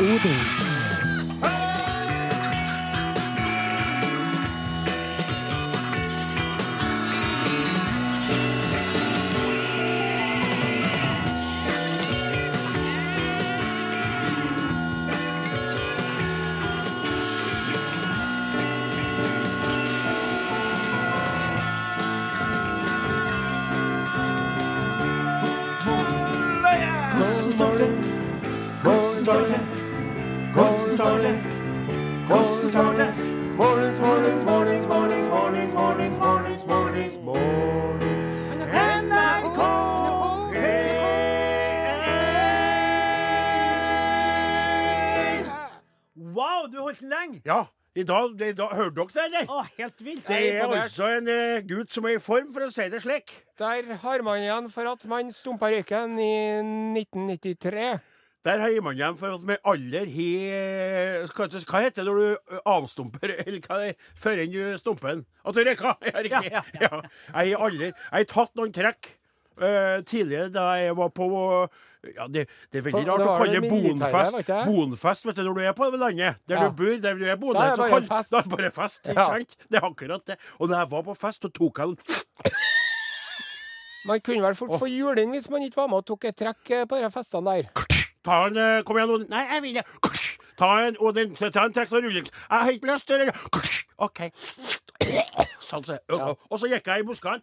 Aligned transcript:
Odin. 0.00 0.63
I 47.94 48.02
dag, 48.02 48.32
det, 48.38 48.54
da, 48.58 48.66
Hørte 48.74 49.04
dere 49.04 49.12
det, 49.14 49.24
eller? 49.24 49.50
Å, 49.54 49.60
helt 49.78 50.00
vilt. 50.02 50.24
Det 50.26 50.38
er 50.56 50.64
altså 50.66 51.10
en 51.14 51.28
uh, 51.30 51.60
gutt 51.68 51.94
som 51.94 52.08
er 52.10 52.16
i 52.16 52.22
form, 52.22 52.48
for 52.54 52.66
å 52.66 52.72
si 52.74 52.88
det 52.90 53.00
slik. 53.04 53.36
Der 53.60 53.92
har 54.02 54.24
man 54.26 54.42
igjen 54.42 54.66
for 54.72 54.90
at 54.90 55.06
man 55.10 55.30
stumpa 55.34 55.70
røyken 55.70 56.18
i 56.18 56.34
1993. 56.98 57.92
Der 58.44 58.60
har 58.60 58.74
man 58.84 58.98
igjen 58.98 59.20
for 59.20 59.36
at 59.38 59.46
man 59.46 59.62
aller 59.70 60.10
har 60.10 61.30
hva, 61.30 61.46
hva 61.46 61.84
heter 61.86 62.02
det 62.02 62.10
når 62.10 62.18
du 62.18 62.58
avstumper, 62.74 63.36
eller 63.44 63.62
hva 63.62 63.78
det 63.80 63.92
er, 63.92 64.10
før 64.26 64.42
enn 64.42 64.52
du 64.52 64.78
stumper 64.82 65.12
den? 65.12 65.22
At 65.46 65.54
du 65.54 65.62
røyker? 65.62 65.94
Jeg 66.02 66.16
har 66.18 66.28
ikke 66.32 66.42
Ja, 66.50 66.64
ja, 66.82 66.90
Jeg 67.30 67.54
har 67.54 67.68
aldri 67.68 67.86
Jeg 67.92 68.10
har 68.10 68.26
tatt 68.34 68.58
noen 68.58 68.74
trekk 68.74 69.14
eh, 69.60 70.00
tidligere 70.02 70.48
da 70.52 70.64
jeg 70.80 70.96
var 70.96 71.08
på 71.14 71.28
ja, 72.04 72.26
det, 72.28 72.42
det 72.72 72.78
er 72.80 72.84
veldig 72.84 73.04
rart 73.08 73.22
å 73.24 73.36
kalle 73.38 73.60
det 73.60 73.70
bonfest. 73.70 74.50
Bonfest, 74.68 75.24
vet 75.24 75.36
du, 75.38 75.42
når 75.46 75.54
du 75.54 75.60
er 75.64 75.72
på 75.72 75.86
landet. 75.96 76.36
Der 76.46 76.54
Ja. 76.58 76.68
du 76.68 76.74
bor, 76.76 76.96
der 77.00 77.14
du 77.14 77.24
er 77.24 77.34
Da 77.34 77.40
boende. 77.40 77.62
er 77.64 77.70
det 77.70 77.76
så 77.76 77.82
bare 77.82 77.90
kall- 77.94 78.08
fest. 78.10 78.30
Da 78.30 78.38
er 78.38 78.42
det 78.42 78.50
bare 78.56 78.70
fest, 78.72 79.00
Ja. 79.08 79.38
Det 79.70 79.78
er 79.80 79.86
akkurat 79.88 80.26
det. 80.26 80.36
Og 80.60 80.68
da 80.68 80.78
jeg 80.82 80.90
var 80.90 81.02
på 81.02 81.14
fest, 81.16 81.42
så 81.42 81.48
tok 81.48 81.78
jeg 81.78 81.86
den 81.86 81.98
Man 84.06 84.20
kunne 84.20 84.42
vel 84.42 84.54
fort 84.54 84.74
få 84.80 84.86
juling 84.90 85.30
hvis 85.32 85.48
man 85.48 85.62
ikke 85.64 85.76
var 85.80 85.86
med 85.88 86.02
og 86.02 86.06
tok 86.06 86.24
et 86.28 86.36
trekk 86.36 86.70
eh, 86.76 86.84
på 86.84 86.98
de 87.00 87.08
festene 87.10 87.54
der. 87.56 87.70
Ta 88.24 88.46
en 88.50 88.56
eh, 88.60 88.82
Kom 88.84 88.96
igjen. 89.00 89.24
Nei, 89.30 89.46
jeg 89.54 89.62
vil 89.62 89.74
det. 89.80 89.84
Ta 90.58 90.68
en 90.84 90.96
Odin. 91.00 91.32
Ta 91.34 91.64
en 91.64 91.72
trekk 91.72 91.92
og 91.96 92.04
rulling. 92.04 92.26
Jeg 92.28 92.60
har 92.66 92.70
ikke 92.70 92.92
lyst 92.92 93.06
til 93.08 93.18
det. 93.24 93.32
OK. 93.98 94.20
Sånn, 95.64 95.84
så. 95.88 95.96
Og, 96.12 96.36
og 96.50 96.60
så 96.60 96.68
gikk 96.68 96.86
jeg 96.92 97.00
i 97.00 97.08
buskene. 97.08 97.40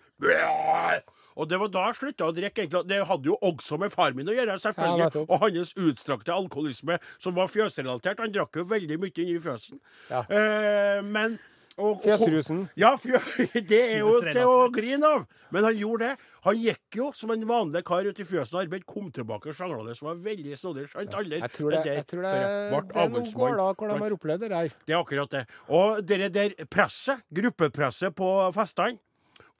Og 1.41 1.49
det 1.49 1.57
var 1.61 1.71
da 1.73 1.85
jeg 1.89 1.99
slutta 2.01 2.27
å 2.29 2.35
drikke. 2.37 2.63
egentlig. 2.67 2.83
Det 2.91 3.01
hadde 3.09 3.31
jo 3.31 3.37
også 3.41 3.79
med 3.81 3.91
far 3.93 4.13
min 4.17 4.29
å 4.29 4.35
gjøre, 4.37 4.59
selvfølgelig. 4.61 5.07
Ja, 5.17 5.25
og 5.27 5.45
hans 5.47 5.73
utstrakte 5.73 6.35
alkoholisme, 6.35 6.99
som 7.19 7.33
var 7.37 7.49
fjøsrelatert. 7.49 8.19
Han 8.21 8.31
drakk 8.35 8.61
jo 8.61 8.67
veldig 8.69 8.99
mye 9.01 9.17
inn 9.23 9.35
i 9.35 9.39
fjøsen. 9.41 9.79
Ja. 10.11 10.21
Eh, 10.29 11.01
men 11.01 11.39
og- 11.77 11.95
og- 11.97 12.01
Fjøsrusen. 12.03 12.65
Ja, 12.77 12.91
fjø, 12.99 13.17
det 13.71 13.79
er 13.95 13.99
jo 14.03 14.19
til 14.21 14.43
å 14.45 14.69
grine 14.75 15.07
av. 15.07 15.25
Men 15.51 15.63
han 15.63 15.73
gjorde 15.79 15.99
det. 16.11 16.17
Han 16.43 16.55
gikk 16.61 16.97
jo 16.99 17.11
som 17.15 17.31
en 17.31 17.45
vanlig 17.47 17.83
kar 17.87 18.05
ut 18.05 18.19
i 18.19 18.23
fjøsen 18.27 18.53
og 18.57 18.61
arbeid, 18.65 18.85
kom 18.85 19.09
tilbake 19.11 19.53
sjanglende, 19.55 19.95
som 19.97 20.09
var 20.11 20.15
veldig 20.21 20.57
snodig. 20.59 20.87
Skjønt 20.91 21.13
aldri. 21.17 21.39
Jeg 21.41 21.51
tror 21.55 21.71
det, 21.71 21.83
der 21.85 21.93
jeg 22.01 22.07
tror 22.11 22.21
det, 22.27 22.33
det 22.33 22.97
er 22.97 23.09
noen 23.09 23.33
gårder 23.33 23.75
hvor 23.77 23.87
de 23.93 23.97
har 24.03 24.11
opplevd 24.17 24.39
det 24.45 24.49
der. 24.53 24.69
Det 24.85 24.93
er 24.93 24.99
akkurat 25.01 25.29
det. 25.29 25.45
Og 25.69 26.05
det 26.05 26.31
der 26.33 26.49
presset, 26.69 27.23
gruppepresset 27.33 28.13
på 28.15 28.29
festene, 28.53 28.99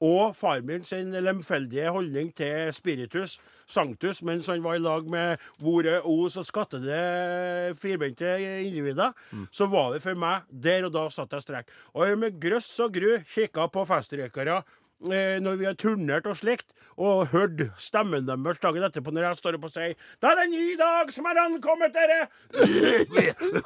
og 0.02 0.34
far 0.36 0.60
min 0.66 0.82
sin 0.84 1.12
lemfeldige 1.14 1.90
holdning 1.94 2.32
til 2.34 2.72
spiritus, 2.74 3.36
sanctus, 3.70 4.22
mens 4.26 4.46
han 4.50 4.62
var 4.64 4.74
i 4.76 4.82
lag 4.82 5.06
med 5.10 5.38
vore 5.62 6.00
os 6.02 6.36
og 6.40 6.44
skattede 6.48 7.74
firbente 7.78 8.34
individer, 8.66 9.12
så 9.54 9.66
var 9.70 9.92
det 9.94 10.02
for 10.02 10.14
meg 10.18 10.42
Der 10.50 10.84
og 10.88 10.92
da 10.94 11.06
satt 11.10 11.32
jeg 11.32 11.42
strekk. 11.46 11.66
Og 11.94 12.06
jeg 12.08 12.18
med 12.18 12.40
grøss 12.42 12.80
og 12.82 12.92
gru 12.94 13.18
kikka 13.30 13.68
på 13.72 13.84
festrøykere 13.86 14.62
eh, 15.10 15.38
når 15.42 15.56
vi 15.60 15.64
har 15.70 15.74
turnert 15.78 16.26
og 16.26 16.36
slikt, 16.38 16.66
og 17.00 17.26
hørt 17.32 17.56
stemmen 17.80 18.26
deres 18.28 18.58
dagen 18.60 18.82
etterpå 18.84 19.10
når 19.14 19.22
jeg 19.30 19.36
står 19.40 19.54
opp 19.56 19.64
og 19.64 19.70
sier 19.72 19.94
'Det 19.94 20.28
er 20.28 20.42
en 20.44 20.50
ny 20.52 20.76
dag 20.76 21.12
som 21.12 21.24
er 21.26 21.38
ankommet, 21.46 21.94
dere!' 21.94 22.28
Ikke. 22.52 23.34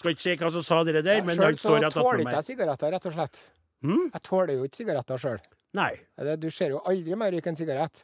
Skal 0.00 0.10
ikke 0.14 0.22
si 0.22 0.36
hva 0.36 0.50
som 0.50 0.62
sa 0.62 0.84
dere 0.84 1.02
der, 1.02 1.22
men 1.22 1.36
Sjøl 1.36 1.44
han 1.44 1.56
står 1.56 1.80
rett 1.84 1.92
tåler 1.92 2.08
attmed 2.08 2.20
ikke 2.20 2.30
jeg 2.30 2.36
meg. 2.36 2.44
sigaretter, 2.44 2.90
rett 2.96 3.06
og 3.06 3.12
slett. 3.12 3.42
Hm? 3.84 4.10
Jeg 4.12 4.22
tåler 4.26 4.58
jo 4.58 4.66
ikke 4.68 4.80
sigaretter 4.82 5.20
sjøl. 5.20 5.40
Du 6.40 6.48
ser 6.52 6.74
jo 6.74 6.82
aldri 6.84 7.16
mer 7.16 7.32
røyke 7.32 7.48
en 7.52 7.56
sigarett. 7.56 8.02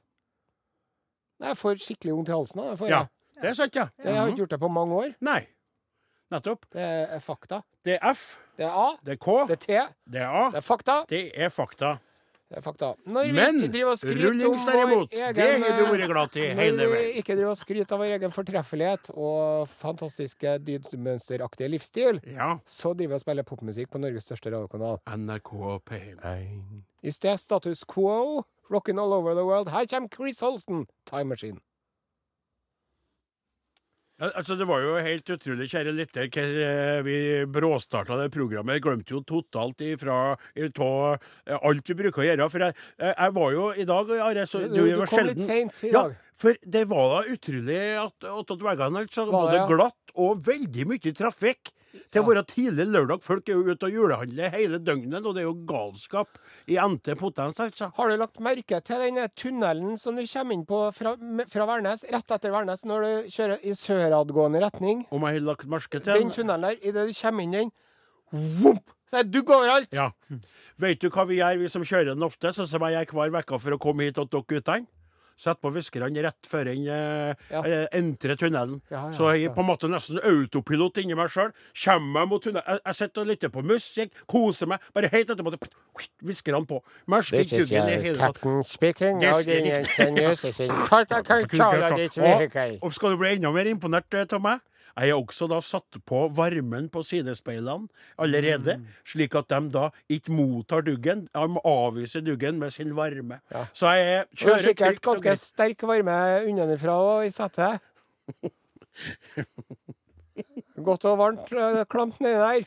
Jeg 1.42 1.58
får 1.60 1.82
skikkelig 1.84 2.14
vondt 2.16 2.30
i 2.32 2.32
halsen 2.32 2.62
av 2.62 2.78
det. 2.80 2.88
Ja, 2.88 3.02
det 3.42 3.50
er 3.50 3.58
sant, 3.58 3.76
ja. 3.76 3.88
Det 4.00 4.08
har 4.08 4.22
jeg 4.24 4.32
ikke 4.36 4.44
gjort 4.44 4.54
det 4.54 4.60
på 4.62 4.70
mange 4.72 5.00
år. 5.02 5.14
Nei. 5.20 5.40
Nettopp. 6.32 6.64
Det 6.72 6.82
er 6.82 7.20
fakta. 7.22 7.60
Det 7.84 7.98
er 7.98 8.12
F, 8.14 8.36
Det 8.56 8.64
er 8.64 8.72
A, 8.72 8.86
det 9.04 9.12
er 9.12 9.18
K, 9.20 9.34
det 9.46 9.56
er 9.56 9.60
T, 9.62 9.96
det 10.10 10.20
er 10.24 10.32
A, 10.32 10.44
det 10.50 10.58
er 10.62 10.64
fakta. 10.64 10.94
det 11.12 11.20
er 11.36 11.50
fakta. 11.52 11.90
Det 12.46 12.60
er 12.60 12.62
fakta. 12.62 12.92
Når 13.10 13.32
Men 13.34 13.56
rullings 13.58 14.64
derimot, 14.68 15.10
egen, 15.10 15.34
det 15.34 15.46
har 15.64 15.80
du 15.80 15.84
eh, 15.84 15.90
vært 15.90 16.10
glad 16.12 16.30
til 16.30 16.44
hele 16.46 16.60
veien. 16.60 16.76
Når 16.78 16.92
vi 16.92 17.00
ikke 17.18 17.34
driver 17.34 17.50
og 17.50 17.58
skryter 17.58 17.96
av 17.96 18.02
vår 18.04 18.12
egen 18.20 18.34
fortreffelighet 18.36 19.10
og 19.18 19.66
fantastiske 19.80 20.52
dydsmønsteraktige 20.62 21.68
livsstil, 21.74 22.20
Ja. 22.36 22.58
så 22.64 22.94
driver 22.94 23.16
vi 23.16 23.18
og 23.18 23.20
spiller 23.24 23.42
popmusikk 23.42 23.90
på 23.90 23.98
Norges 23.98 24.24
største 24.30 24.52
radiokanal. 24.54 25.00
NRK 25.10 25.50
P1. 25.90 26.84
I 27.02 27.10
sted 27.10 27.38
status 27.42 27.82
quo, 27.84 28.44
rockin' 28.70 28.98
all 29.02 29.12
over 29.12 29.34
the 29.34 29.44
world. 29.44 29.68
Her 29.70 29.84
kommer 29.86 30.08
Chris 30.08 30.38
Holsten, 30.40 30.86
Time 31.04 31.24
Machine. 31.34 31.58
Altså, 34.16 34.56
Det 34.56 34.64
var 34.64 34.80
jo 34.80 34.94
helt 34.96 35.28
utrolig, 35.28 35.66
kjære 35.68 35.92
lytter, 35.92 36.28
hvor 36.32 36.60
eh, 36.64 37.00
vi 37.04 37.16
bråstarta 37.52 38.16
det 38.22 38.30
programmet. 38.32 38.78
Jeg 38.78 38.84
glemte 38.86 39.12
jo 39.12 39.20
totalt 39.28 39.82
ifra 39.84 40.36
ifra, 40.56 41.18
eh, 41.44 41.58
alt 41.60 41.90
vi 41.92 41.98
bruker 41.98 42.24
å 42.24 42.28
gjøre. 42.30 42.46
For 42.52 42.64
jeg, 42.64 42.76
jeg, 42.96 43.12
jeg 43.12 43.34
var 43.36 43.52
jo 43.52 43.66
i 43.76 43.84
dag 43.84 44.14
Are, 44.16 44.46
så 44.48 44.62
Du, 44.64 44.72
du, 44.72 44.80
du 44.88 44.96
var 45.02 45.12
kom 45.12 45.28
litt 45.28 45.44
seint 45.44 45.82
i 45.84 45.92
Ja, 45.92 46.06
for 46.36 46.56
det 46.64 46.84
var 46.88 47.12
da 47.12 47.20
utrolig 47.36 47.80
at 48.00 48.28
attåt 48.32 48.64
veggene 48.64 49.04
altså, 49.04 49.26
Var 49.28 49.36
både 49.36 49.52
det, 49.52 49.60
ja? 49.60 49.68
glatt 49.74 50.16
og 50.16 50.40
veldig 50.46 50.88
mye 50.88 51.12
trafikk. 51.12 51.74
Til 52.12 52.22
å 52.22 52.26
være 52.28 52.42
tidlig 52.50 52.86
lørdag. 52.88 53.22
Folk 53.24 53.48
er 53.48 53.58
jo 53.58 53.74
ute 53.74 53.88
og 53.88 53.94
julehandler 53.96 54.52
hele 54.54 54.80
døgnet, 54.82 55.24
og 55.24 55.36
det 55.36 55.42
er 55.42 55.48
jo 55.48 55.54
galskap 55.68 56.40
i 56.70 56.78
NT 56.80 57.14
potens, 57.20 57.60
altså. 57.62 57.90
Har 57.96 58.10
du 58.10 58.16
lagt 58.20 58.40
merke 58.42 58.80
til 58.84 59.04
den 59.04 59.20
tunnelen 59.38 59.94
som 60.00 60.18
du 60.18 60.24
kommer 60.26 60.56
inn 60.56 60.66
på 60.68 60.80
fra, 60.96 61.14
fra 61.52 61.68
Værnes, 61.70 62.04
rett 62.12 62.36
etter 62.36 62.54
Værnes, 62.54 62.84
når 62.88 63.06
du 63.06 63.30
kjører 63.36 63.62
i 63.62 63.76
søradgående 63.78 64.62
retning? 64.64 65.06
Om 65.14 65.28
jeg 65.28 65.38
har 65.40 65.48
lagt 65.52 65.70
merke 65.70 66.02
til 66.02 66.12
Den 66.12 66.34
tunnelen 66.34 66.70
der, 66.70 66.82
idet 66.82 67.08
du 67.08 67.16
kommer 67.20 67.46
inn 67.46 67.56
den, 67.60 67.72
vomp, 68.60 68.92
så 69.06 69.20
er 69.20 69.26
det 69.26 69.34
dugg 69.36 69.54
overalt! 69.54 69.94
Ja. 69.94 70.10
Vet 70.82 71.02
du 71.02 71.10
hva 71.14 71.24
vi 71.28 71.38
gjør, 71.38 71.62
vi 71.62 71.70
som 71.70 71.86
kjører 71.86 72.12
den 72.12 72.26
ofte, 72.26 72.50
sånn 72.54 72.68
som 72.68 72.86
jeg 72.88 73.06
gjør 73.06 73.30
hver 73.30 73.40
uke 73.40 73.60
for 73.62 73.76
å 73.76 73.82
komme 73.82 74.08
hit 74.08 74.18
til 74.18 74.28
dere 74.32 74.48
guttene? 74.50 74.90
Sett 75.36 75.60
på 75.60 75.68
viskerne 75.68 76.22
rett 76.24 76.46
før 76.48 76.70
en 76.72 76.86
eh, 76.88 77.34
Ja. 77.50 77.60
eh, 77.62 77.86
entrer 77.92 78.36
tunnelen. 78.40 78.80
Ja, 78.90 79.02
ja, 79.10 79.12
så 79.12 79.34
jeg 79.36 79.50
er 79.50 79.54
på 79.54 79.60
en 79.60 79.68
måte 79.68 79.88
nesten 79.92 80.16
autopilot 80.24 80.96
inni 81.02 81.14
meg 81.14 81.28
sjøl. 81.28 81.52
Kommer 81.84 82.20
jeg 82.24 82.28
mot 82.30 82.42
tunnelen 82.42 82.64
Jeg, 82.66 82.80
jeg 82.86 82.94
sitter 82.94 83.20
og 83.20 83.26
lytter 83.28 83.48
på 83.52 83.62
musikk, 83.62 84.12
koser 84.26 84.66
meg. 84.66 84.80
Bare 84.94 85.10
helt 85.12 85.28
etterpå 85.28 85.50
det- 85.52 85.68
Visker 86.24 86.54
han 86.54 86.64
på. 86.66 86.80
This 87.42 87.52
is 87.52 87.70
your 87.70 88.14
captain 88.16 88.64
speaking. 88.64 89.20
Og, 92.16 92.78
og 92.82 92.94
skal 92.94 93.10
du 93.10 93.16
bli 93.20 93.34
enda 93.36 93.52
mer 93.52 93.68
imponert 93.70 94.14
eh, 94.14 94.26
av 94.32 94.42
meg? 94.42 94.60
Jeg 94.96 95.12
har 95.12 95.18
også 95.20 95.46
da 95.50 95.58
satt 95.60 95.98
på 96.08 96.22
varmen 96.32 96.88
på 96.88 97.02
sidespeilene 97.04 97.88
allerede, 98.18 98.78
Mm. 98.78 98.86
slik 99.04 99.34
at 99.36 99.48
de 99.48 99.68
da 99.70 99.90
ikke 100.08 100.32
mottar 100.32 100.80
duggen. 100.82 101.28
De 101.34 101.60
avviser 101.64 102.20
duggen 102.24 102.58
med 102.58 102.70
sin 102.72 102.94
varme. 102.96 103.40
Ja. 103.52 103.66
Så 103.74 103.92
jeg 103.92 104.20
er 104.20 104.24
kjører 104.34 104.62
sikkert 104.70 105.02
trygt 105.02 105.06
og 105.06 105.22
ganske 105.22 105.36
sterk 105.36 105.82
varme 105.82 106.46
innenfra 106.48 106.92
og 106.96 107.26
i 107.26 107.30
setet. 107.30 107.80
Godt 110.86 111.04
og 111.08 111.18
varmt, 111.18 111.52
eh, 111.52 111.84
klamt 111.92 112.20
nedi 112.20 112.36
der. 112.40 112.64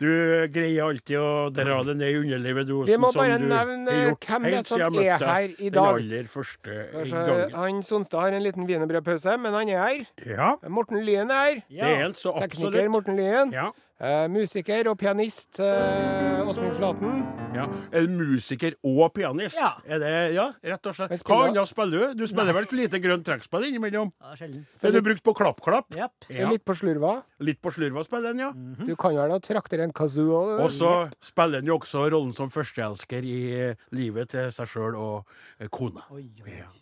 Du 0.00 0.06
greier 0.54 0.86
alltid 0.86 1.18
å 1.20 1.50
dra 1.52 1.74
det 1.84 1.94
ned 2.00 2.08
i 2.08 2.16
underlivet, 2.22 2.66
du, 2.70 2.78
Vi 2.88 2.96
må 2.96 3.10
som 3.12 3.20
bare 3.20 3.36
du 3.36 3.44
nevne 3.50 3.92
har 3.92 4.06
gjort 4.08 4.24
hvem 4.30 4.46
det 4.46 4.50
er 4.50 4.56
helt 4.56 4.70
som 4.70 4.80
siden 4.80 4.96
jeg 4.96 5.10
er 5.10 5.18
møtte 5.20 5.34
her 5.34 5.48
deg 5.50 5.58
dag 5.60 5.74
Den 5.74 5.90
aller 5.90 6.30
første 6.32 6.76
Kanskje 6.94 7.24
gangen. 7.28 7.52
han 7.60 7.82
Sonstad 7.90 8.20
har 8.24 8.36
en 8.38 8.46
liten 8.46 8.68
wienerbrødpause, 8.70 9.36
men 9.44 9.52
han 9.58 9.68
er 9.68 9.82
her. 9.84 10.06
Ja, 10.24 10.48
Morten 10.72 11.04
Lyen 11.04 11.30
er 11.30 11.44
her. 11.44 11.60
det 11.68 11.90
er 11.90 12.02
han 12.06 12.16
så 12.16 12.32
Tekniker. 12.40 12.88
Morten 12.96 13.20
Lyen. 13.20 13.52
Ja. 13.52 13.68
Eh, 14.00 14.26
musiker 14.32 14.88
og 14.88 14.94
pianist 14.96 15.58
eh, 15.60 16.38
Åsmund 16.48 16.72
Flaten. 16.78 17.18
Ja. 17.52 17.66
Er 17.92 18.06
du 18.08 18.14
musiker 18.16 18.72
og 18.86 19.10
pianist? 19.12 19.58
Ja. 19.60 19.74
Er 19.84 20.00
det, 20.00 20.12
ja, 20.38 20.46
rett 20.72 20.88
og 20.88 20.96
slett. 20.96 21.20
Hva 21.28 21.40
annet 21.50 21.68
spiller 21.68 22.14
du? 22.14 22.22
Du 22.22 22.30
spiller 22.30 22.56
vel 22.56 22.64
et 22.64 22.72
lite 22.78 23.00
grønt 23.04 23.28
trekkspill 23.28 23.68
innimellom? 23.68 24.08
Ja, 24.24 24.32
sjelden. 24.40 24.64
Er 24.88 24.96
du 24.96 25.02
brukt 25.04 25.20
på 25.26 25.36
klapp-klapp? 25.36 25.92
Yep. 25.92 26.30
Ja. 26.32 26.48
litt 26.48 26.64
på 26.64 26.78
slurva. 26.80 27.18
Litt 27.44 27.60
på 27.60 27.74
slurva 27.76 28.06
spiller 28.08 28.32
den, 28.32 28.44
ja. 28.46 28.50
Du 28.80 28.94
kan 28.96 29.20
vel 29.20 29.36
da 29.36 29.40
trakter 29.44 29.84
en 29.84 29.92
kazoo 29.92 30.32
òg? 30.32 30.56
Og 30.64 30.72
så 30.72 30.94
spiller 31.20 31.60
han 31.60 31.68
jo 31.68 31.76
også 31.76 32.08
rollen 32.08 32.32
som 32.36 32.48
førsteelsker 32.48 33.28
i 33.28 33.40
eh, 33.66 33.88
livet 33.92 34.32
til 34.32 34.48
seg 34.54 34.72
sjøl 34.78 34.96
og 34.96 35.34
eh, 35.60 35.68
kona. 35.68 36.08
Oi, 36.16 36.24
oi. 36.40 36.62
Ja. 36.62 36.72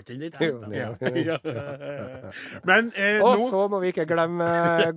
Ikke 0.00 0.12
den 0.12 0.24
litt 0.24 0.38
Jo, 0.40 0.60
ja. 1.26 1.38
Men 2.66 2.90
eh, 2.96 3.20
Og 3.24 3.40
nå 3.40 3.48
så 3.52 3.62
må 3.72 3.80
vi 3.82 3.92
ikke 3.94 4.06
glemme 4.08 4.48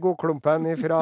godklumpen 0.02 0.68
fra 0.82 1.02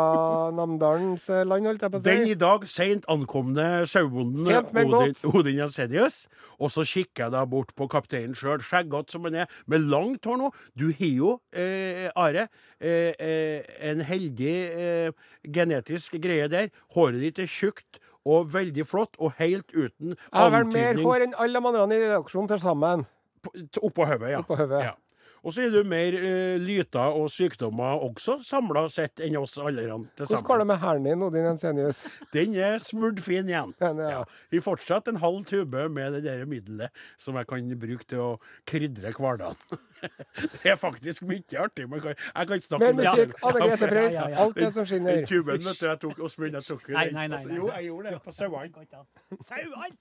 Namdalens 0.56 1.28
land, 1.48 1.70
holdt 1.72 1.86
jeg 1.88 1.94
på 1.94 2.02
å 2.02 2.06
Den 2.08 2.26
i 2.32 2.38
dag 2.40 2.68
seint 2.70 3.08
ankomne 3.12 3.68
sauebonden 3.90 4.48
Odin. 4.48 5.16
Odin 5.34 5.62
Jensenius. 5.64 6.24
Og 6.58 6.72
så 6.74 6.86
kikker 6.88 7.28
jeg 7.28 7.36
da 7.36 7.44
bort 7.50 7.74
på 7.78 7.88
kapteinen 7.92 8.36
sjøl, 8.38 8.64
skjeggete 8.66 9.14
som 9.14 9.28
han 9.28 9.44
er, 9.44 9.52
med 9.70 9.86
langt 9.92 10.26
hår 10.26 10.40
nå. 10.42 10.52
Du 10.78 10.90
har 10.90 11.14
jo, 11.14 11.36
eh, 11.54 12.08
Are, 12.18 12.48
eh, 12.82 13.14
eh, 13.20 13.62
en 13.92 14.02
heldig 14.06 14.56
eh, 14.72 15.12
genetisk 15.44 16.18
greie 16.22 16.50
der. 16.52 16.72
Håret 16.96 17.22
ditt 17.22 17.40
er 17.44 17.50
tjukt 17.52 18.02
og 18.28 18.50
veldig 18.52 18.84
flott, 18.88 19.16
og 19.24 19.38
helt 19.40 19.70
uten 19.72 20.16
Jeg 20.18 20.34
har 20.34 20.52
vel 20.52 20.66
mer 20.74 20.98
hår 21.00 21.28
enn 21.28 21.38
alle 21.40 21.62
de 21.62 21.70
andre 21.70 21.96
i 21.96 22.02
redaksjonen 22.04 22.50
til 22.52 22.60
sammen. 22.60 23.06
Oppå 23.82 24.06
hodet. 24.08 24.32
Ja. 24.36 24.40
Oppå. 24.46 24.58
Ja. 24.82 24.96
Og 25.46 25.54
så 25.54 25.64
er 25.64 25.72
du 25.72 25.84
mer 25.88 26.16
uh, 26.18 26.58
lyter 26.60 27.16
og 27.16 27.30
sykdommer 27.32 28.02
også, 28.04 28.40
samla 28.44 28.88
sett, 28.92 29.22
enn 29.24 29.38
oss 29.40 29.56
alle 29.62 29.86
til 29.86 29.92
sammen. 29.94 30.08
Hvordan 30.18 30.46
går 30.50 30.62
det 30.62 30.68
med 30.68 30.80
hælen 30.82 31.06
din, 31.08 31.24
Odin 31.24 31.50
Ensenius? 31.54 32.02
Den 32.34 32.56
er 32.60 32.80
smurt 32.84 33.22
fin 33.24 33.48
igjen. 33.48 33.72
Ja, 33.80 33.92
ja. 33.94 34.10
Ja. 34.18 34.24
Vi 34.52 34.60
fortsatt 34.64 35.08
en 35.08 35.22
halv 35.22 35.46
tube 35.48 35.86
med 35.94 36.18
det 36.18 36.24
der 36.26 36.44
middelet 36.50 37.04
som 37.22 37.38
jeg 37.40 37.48
kan 37.48 37.70
bruke 37.80 38.08
til 38.10 38.24
å 38.24 38.32
krydre 38.68 39.14
hverdagen. 39.16 39.56
Det 40.38 40.70
er 40.70 40.76
faktisk 40.78 41.24
mye 41.26 41.58
artig. 41.58 41.88
Man 41.90 42.04
kan, 42.04 42.14
jeg 42.14 42.50
kan 42.52 42.60
snakke 42.62 42.90
Mer 42.92 43.00
det. 43.00 43.06
musikk, 43.08 43.32
Anne 43.50 43.64
Grete 43.64 43.88
Preus, 43.90 44.12
Ja, 44.14 44.20
ja, 44.20 44.28
ja. 44.30 44.44
alt 44.44 44.60
det 44.60 44.68
som 44.76 44.84
Den 44.84 44.90
skinner. 44.92 45.24
tuben, 45.26 45.64
vet 45.66 45.80
du, 45.80 45.88
jeg 45.88 46.02
tok 46.04 46.20
og 46.20 46.30
smurte 46.30 46.62
Nei, 46.94 47.08
nei, 47.10 47.26
nei, 47.26 47.40
Altså. 47.40 47.56
Jo, 47.56 47.72
jeg 47.72 47.88
gjorde 47.90 48.12
det 48.14 48.22
på 48.22 48.36
sauene. 48.36 48.84
Ikke. 48.86 49.02
Sauene! 49.48 49.96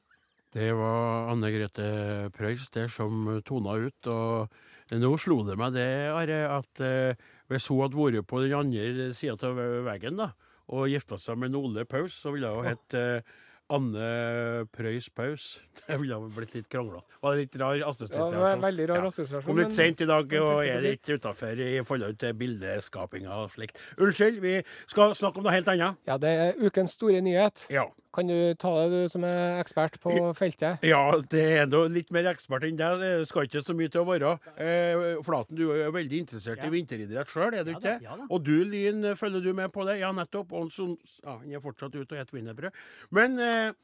Det 0.56 0.70
var 0.73 1.26
Anne 1.35 1.50
Grete 1.53 1.87
Preus 2.32 2.70
der 2.73 2.88
som 2.88 3.26
tona 3.44 3.75
ut. 3.76 4.08
Og 4.08 4.94
nå 4.97 5.11
slo 5.20 5.43
det 5.44 5.56
meg 5.61 5.75
det, 5.76 5.88
Are, 6.17 6.38
at 6.56 6.81
eh, 6.81 7.26
hvis 7.53 7.67
hun 7.69 7.82
hadde 7.85 7.99
vært 8.00 8.29
på 8.31 8.41
den 8.41 8.55
andre 8.56 9.11
sida 9.12 9.50
av 9.50 9.61
veggen 9.85 10.17
da, 10.23 10.31
og 10.73 10.88
gifta 10.88 11.19
seg 11.20 11.43
med 11.43 11.58
Ole 11.58 11.85
Paus, 11.85 12.17
så 12.23 12.32
ville 12.32 12.49
hun 12.55 12.64
hett 12.70 12.97
eh, 12.97 13.35
Anne 13.69 14.64
Preus 14.73 15.11
Paus. 15.11 15.58
Det 15.87 15.99
ville 16.00 16.17
ha 16.17 16.31
blitt 16.38 16.55
litt 16.56 16.70
kranglete. 16.73 17.19
Var 17.20 17.35
det 17.37 17.43
litt 17.44 17.59
rar 17.61 17.85
assosiasjon? 17.91 18.32
det 18.32 18.41
var 18.47 18.64
veldig 18.64 18.88
rar 18.94 19.02
Ja. 19.02 19.11
assosiasjon. 19.11 19.47
Kom 19.50 19.61
litt 19.61 19.76
seint 19.76 20.00
i 20.00 20.09
dag 20.09 20.32
og 20.41 20.62
er 20.64 20.81
litt 20.87 21.12
utafor 21.12 21.61
i 21.67 21.82
forhold 21.85 22.17
til 22.23 22.32
bildeskapinga 22.41 23.43
og 23.43 23.52
slikt. 23.52 23.76
Unnskyld, 23.99 24.41
vi 24.41 24.56
skal 24.88 25.12
snakke 25.19 25.43
om 25.43 25.47
noe 25.50 25.55
helt 25.59 25.69
annet. 25.75 26.00
Ja, 26.09 26.17
det 26.23 26.32
er 26.47 26.64
ukens 26.64 26.97
store 26.97 27.20
nyhet. 27.26 27.67
Ja. 27.75 27.91
Kan 28.17 28.31
du 28.31 28.37
ta 28.57 28.71
det, 28.81 29.03
du 29.05 29.13
som 29.13 29.25
er 29.29 29.59
ekspert 29.61 29.99
på 30.01 30.13
feltet? 30.39 30.85
Ja, 30.87 31.03
det 31.33 31.43
er 31.61 31.67
nå 31.69 31.83
litt 31.93 32.09
mer 32.15 32.31
ekspert 32.33 32.65
enn 32.65 32.79
deg. 32.79 33.03
Det 33.03 33.29
skal 33.29 33.49
ikke 33.49 33.61
så 33.65 33.77
mye 33.77 33.93
til 33.93 34.03
å 34.03 34.09
være. 34.09 34.31
Eh, 34.57 35.21
Flaten, 35.27 35.59
du 35.59 35.67
er 35.75 35.93
veldig 35.93 36.23
interessert 36.25 36.65
i 36.65 36.73
vinteridrett 36.73 37.33
sjøl, 37.33 37.53
er 37.53 37.67
du 37.67 37.75
ikke? 37.75 37.99
ja 38.05 38.17
da. 38.17 38.29
Og 38.33 38.41
du, 38.47 38.55
Lyn, 38.65 39.11
følger 39.21 39.45
du 39.45 39.53
med 39.57 39.69
på 39.75 39.85
det? 39.89 39.99
Ja, 40.01 40.15
nettopp. 40.17 40.55
Og 40.57 40.71
han, 40.71 40.97
ja, 41.21 41.37
han 41.43 41.59
er 41.59 41.65
fortsatt 41.65 41.93
ute 41.93 42.07
og 42.07 42.17
spiser 42.17 42.39
wienerbrød. 42.39 42.81
Men 43.17 43.37
eh, 43.43 43.75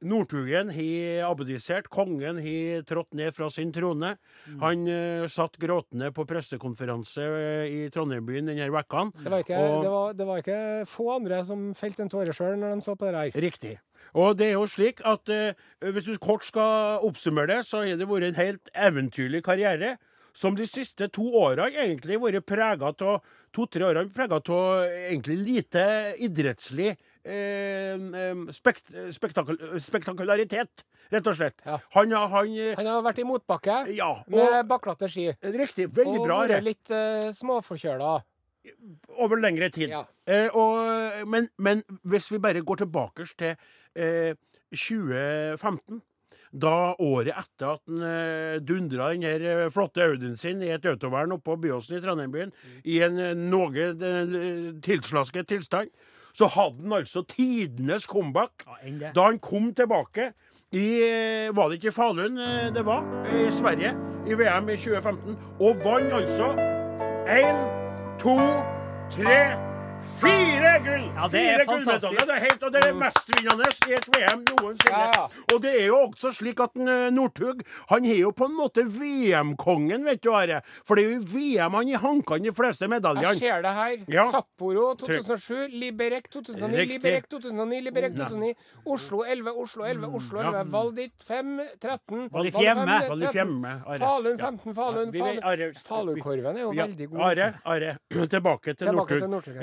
Northugen 0.00 0.70
har 0.74 1.30
abdisert. 1.30 1.88
Kongen 1.92 2.40
har 2.42 2.84
trådt 2.88 3.14
ned 3.14 3.34
fra 3.36 3.50
sin 3.52 3.72
trone. 3.74 4.14
Mm. 4.48 4.60
Han 4.62 4.88
uh, 4.88 5.26
satt 5.30 5.58
gråtende 5.60 6.10
på 6.14 6.26
pressekonferanse 6.28 7.24
eh, 7.24 7.66
i 7.68 7.80
Trondheim-byen 7.94 8.50
denne 8.50 8.68
uka. 8.72 9.06
Det 9.22 9.42
det, 9.48 9.92
det 10.18 10.28
var 10.28 10.42
ikke 10.42 10.60
få 10.90 11.10
andre 11.16 11.42
som 11.46 11.70
felte 11.78 12.04
en 12.04 12.12
tåre 12.12 12.34
sjøl 12.36 12.58
når 12.60 12.74
de 12.74 12.86
så 12.86 12.96
på 12.98 13.08
det 13.08 13.14
her. 13.20 13.38
Riktig. 13.46 13.76
Og 14.14 14.34
det 14.38 14.50
er 14.50 14.58
jo 14.58 14.66
slik 14.70 15.04
at 15.06 15.30
uh, 15.30 15.54
hvis 15.94 16.10
du 16.10 16.18
kort 16.22 16.44
skal 16.46 17.04
oppsummere 17.06 17.54
det, 17.54 17.62
så 17.68 17.84
har 17.84 18.00
det 18.00 18.10
vært 18.10 18.32
en 18.32 18.42
helt 18.42 18.74
eventyrlig 18.74 19.44
karriere. 19.46 19.96
Som 20.34 20.56
de 20.58 20.66
siste 20.66 21.06
to 21.14 21.28
årene 21.38 21.70
egentlig 21.78 22.16
har 22.18 22.24
vært 22.24 22.46
prega 22.48 22.90
av 22.90 23.20
To-tre 23.54 23.86
årene 23.86 24.10
prega 24.10 24.40
av 24.40 24.80
egentlig 25.06 25.36
lite 25.38 25.84
idrettslig 26.26 26.96
eh, 27.24 27.94
eh, 27.94 28.44
spekt, 28.52 28.92
spektakul, 29.16 29.58
spektakularitet, 29.80 30.84
rett 31.12 31.26
og 31.26 31.36
slett. 31.38 31.60
Ja. 31.66 31.78
Han 31.96 32.12
har 32.12 32.28
han, 32.28 32.48
eh, 32.56 32.74
Han 32.76 32.86
har 32.86 33.02
vært 33.02 33.18
i 33.18 33.24
motbakke 33.28 33.78
Ja. 33.96 34.12
med 34.28 34.40
Og, 34.40 34.68
baklate 34.68 35.08
ski. 35.08 35.30
riktig. 35.42 35.88
Veldig 35.90 36.20
og 36.20 36.26
bra. 36.26 36.38
vært 36.46 36.62
litt 36.64 36.90
uh, 36.90 37.30
småforkjøla. 37.32 38.22
over 39.18 39.36
lengre 39.36 39.68
tid. 39.70 39.90
Ja. 39.90 40.04
Eh, 40.26 40.48
og, 40.56 41.26
men, 41.28 41.48
men 41.58 41.82
hvis 42.08 42.30
vi 42.32 42.38
bare 42.38 42.62
går 42.64 42.76
tilbake 42.84 43.26
til 43.36 43.56
eh, 43.94 44.34
2015 44.72 46.00
da 46.54 46.94
året 47.02 47.34
etter 47.34 47.72
at 47.74 47.80
han 47.90 48.02
eh, 48.06 48.56
dundra 48.62 49.08
den 49.10 49.24
her 49.26 49.42
eh, 49.42 49.70
flotte 49.74 50.04
Audien 50.06 50.36
sin 50.38 50.62
i 50.62 50.68
et 50.70 50.84
autovern 50.86 51.32
oppå 51.34 51.56
Byåsen 51.60 51.96
i 51.98 52.00
Trondheimbyen 52.04 52.52
i 52.86 53.00
en 53.02 53.18
eh, 53.18 53.32
noe 53.34 53.88
eh, 53.90 54.68
tilslasket 54.86 55.48
tilstand, 55.50 55.90
så 56.34 56.48
hadde 56.50 56.82
han 56.82 56.92
altså 56.98 57.22
tidenes 57.30 58.08
comeback 58.10 58.66
Ja, 58.66 59.12
da 59.14 59.28
han 59.28 59.38
kom 59.38 59.70
tilbake 59.74 60.32
i 60.74 60.88
Var 61.54 61.68
det 61.70 61.78
ikke 61.78 61.92
i 61.92 61.94
Falun 61.94 62.38
eh, 62.38 62.70
det 62.74 62.82
var? 62.86 63.04
I 63.30 63.50
Sverige. 63.54 63.92
I 64.26 64.34
VM 64.34 64.68
i 64.72 64.76
2015. 64.76 65.36
Og 65.60 65.76
vant 65.84 66.12
altså 66.16 66.48
én, 67.30 67.60
to, 68.18 68.34
tre 69.12 69.73
Fire 70.20 70.72
gull! 70.84 71.04
Ja, 71.14 71.28
det 71.28 71.40
er 71.40 71.58
Fire 71.58 71.64
gullmedaljer. 71.68 71.84
fantastisk. 71.84 72.20
Det 72.28 72.34
er 72.34 72.42
helt, 72.44 72.62
og 72.66 72.72
det 72.74 72.80
er 72.88 72.94
mestvinnende 72.98 73.68
i 73.88 73.94
et 73.98 74.06
VM 74.14 74.42
noensinne. 74.50 74.98
Ja, 74.98 75.10
ja. 75.14 75.24
Og 75.54 75.62
det 75.64 75.72
er 75.80 75.86
jo 75.86 75.98
også 76.06 76.32
slik 76.38 76.60
at 76.64 76.76
eh, 76.80 77.08
Northug 77.14 77.62
Han 77.90 78.06
er 78.08 78.18
jo 78.20 78.30
på 78.36 78.48
en 78.48 78.56
måte 78.56 78.84
VM-kongen, 78.84 80.04
vet 80.08 80.22
du, 80.24 80.30
Are. 80.34 80.60
For 80.86 80.98
det 80.98 81.04
er 81.04 81.12
jo 81.12 81.20
i 81.20 81.28
VM 81.34 81.76
han 81.78 81.90
har 81.94 82.02
hanka 82.04 82.38
inn 82.38 82.48
de 82.48 82.54
fleste 82.54 82.88
Jeg 82.88 83.38
ser 83.38 83.62
det 83.64 83.74
her. 83.78 83.96
Ja. 84.08 84.26
Sapporo 84.32 84.94
2007, 85.00 85.68
Liberec 85.72 86.28
2009, 86.32 86.76
Riktig. 86.76 86.94
Liberec 86.94 87.28
2009, 87.30 87.80
Liberec 87.88 88.16
2009. 88.16 88.54
Oslo 88.86 89.24
11, 89.24 89.52
Oslo 89.64 89.84
11, 89.84 90.14
Oslo 90.14 90.40
11. 90.40 90.56
Ja. 90.56 90.64
Valdit 90.74 91.12
5, 91.28 91.60
13. 91.80 92.28
Valdit 92.32 92.54
i 92.54 92.58
Fjemme. 92.58 93.00
Valdit 93.08 93.32
Fjemme, 93.32 93.74
Falun 93.98 94.38
15, 94.38 94.74
Falun. 94.74 95.12
Falunkorven 95.84 96.56
er 96.56 96.60
jo 96.62 96.72
Ja, 96.72 96.86
veldig 96.86 97.08
god. 97.10 97.20
Are, 97.20 97.52
Are, 97.64 97.96
tilbake 98.34 98.74
til 98.74 98.86
Tilbake 98.86 99.20
til 99.20 99.30
Northug. 99.30 99.62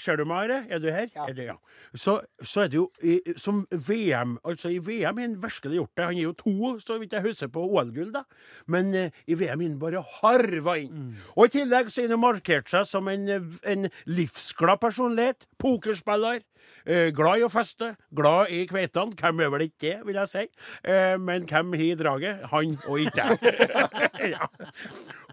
Ser 0.00 0.18
du 0.20 0.24
meg, 0.28 0.48
Are? 0.48 0.58
Er 0.70 0.82
du 0.82 0.88
her? 0.90 1.06
Ja. 1.14 1.26
Er 1.28 1.36
du, 1.36 1.42
ja. 1.46 1.56
Så, 1.94 2.18
så 2.42 2.64
er 2.64 2.72
det 2.72 2.78
jo 2.80 2.88
i, 3.02 3.18
som 3.36 3.64
VM 3.72 4.36
Altså, 4.44 4.70
i 4.72 4.78
VM 4.82 5.18
har 5.18 5.26
han 5.26 5.38
virkelig 5.42 5.80
gjort 5.80 5.94
det. 5.96 6.04
Han 6.04 6.18
er 6.18 6.26
jo 6.26 6.34
to, 6.38 6.54
så 6.82 6.98
vidt 7.00 7.16
jeg 7.16 7.26
husker 7.26 7.52
på, 7.52 7.64
OL-gull, 7.68 8.12
da. 8.14 8.24
Men 8.66 8.92
eh, 8.94 9.22
i 9.26 9.38
VM 9.38 9.62
har 9.62 9.68
han 9.68 9.80
bare 9.82 10.04
harva 10.18 10.76
inn. 10.80 11.16
Og 11.36 11.48
i 11.48 11.54
tillegg 11.58 11.90
så 11.92 12.04
har 12.04 12.14
han 12.14 12.22
markert 12.22 12.70
seg 12.72 12.86
som 12.88 13.08
en, 13.12 13.28
en 13.62 13.90
livsglad 14.08 14.80
personlighet. 14.82 15.48
Pokerspiller. 15.58 16.44
Eh, 16.88 17.10
glad 17.14 17.40
i 17.40 17.44
å 17.46 17.50
feste, 17.52 17.92
glad 18.14 18.52
i 18.54 18.62
kveitene. 18.68 19.16
Hvem 19.18 19.42
er 19.44 19.52
vel 19.52 19.66
ikke 19.68 19.82
det, 19.84 19.96
vil 20.08 20.18
jeg 20.22 20.32
si. 20.32 20.44
Eh, 20.88 21.16
men 21.20 21.46
hvem 21.48 21.76
har 21.80 22.00
draget? 22.00 22.46
Han 22.52 22.76
og 22.88 23.04
ikke 23.04 23.26
jeg. 23.28 23.68
ja. 24.34 24.48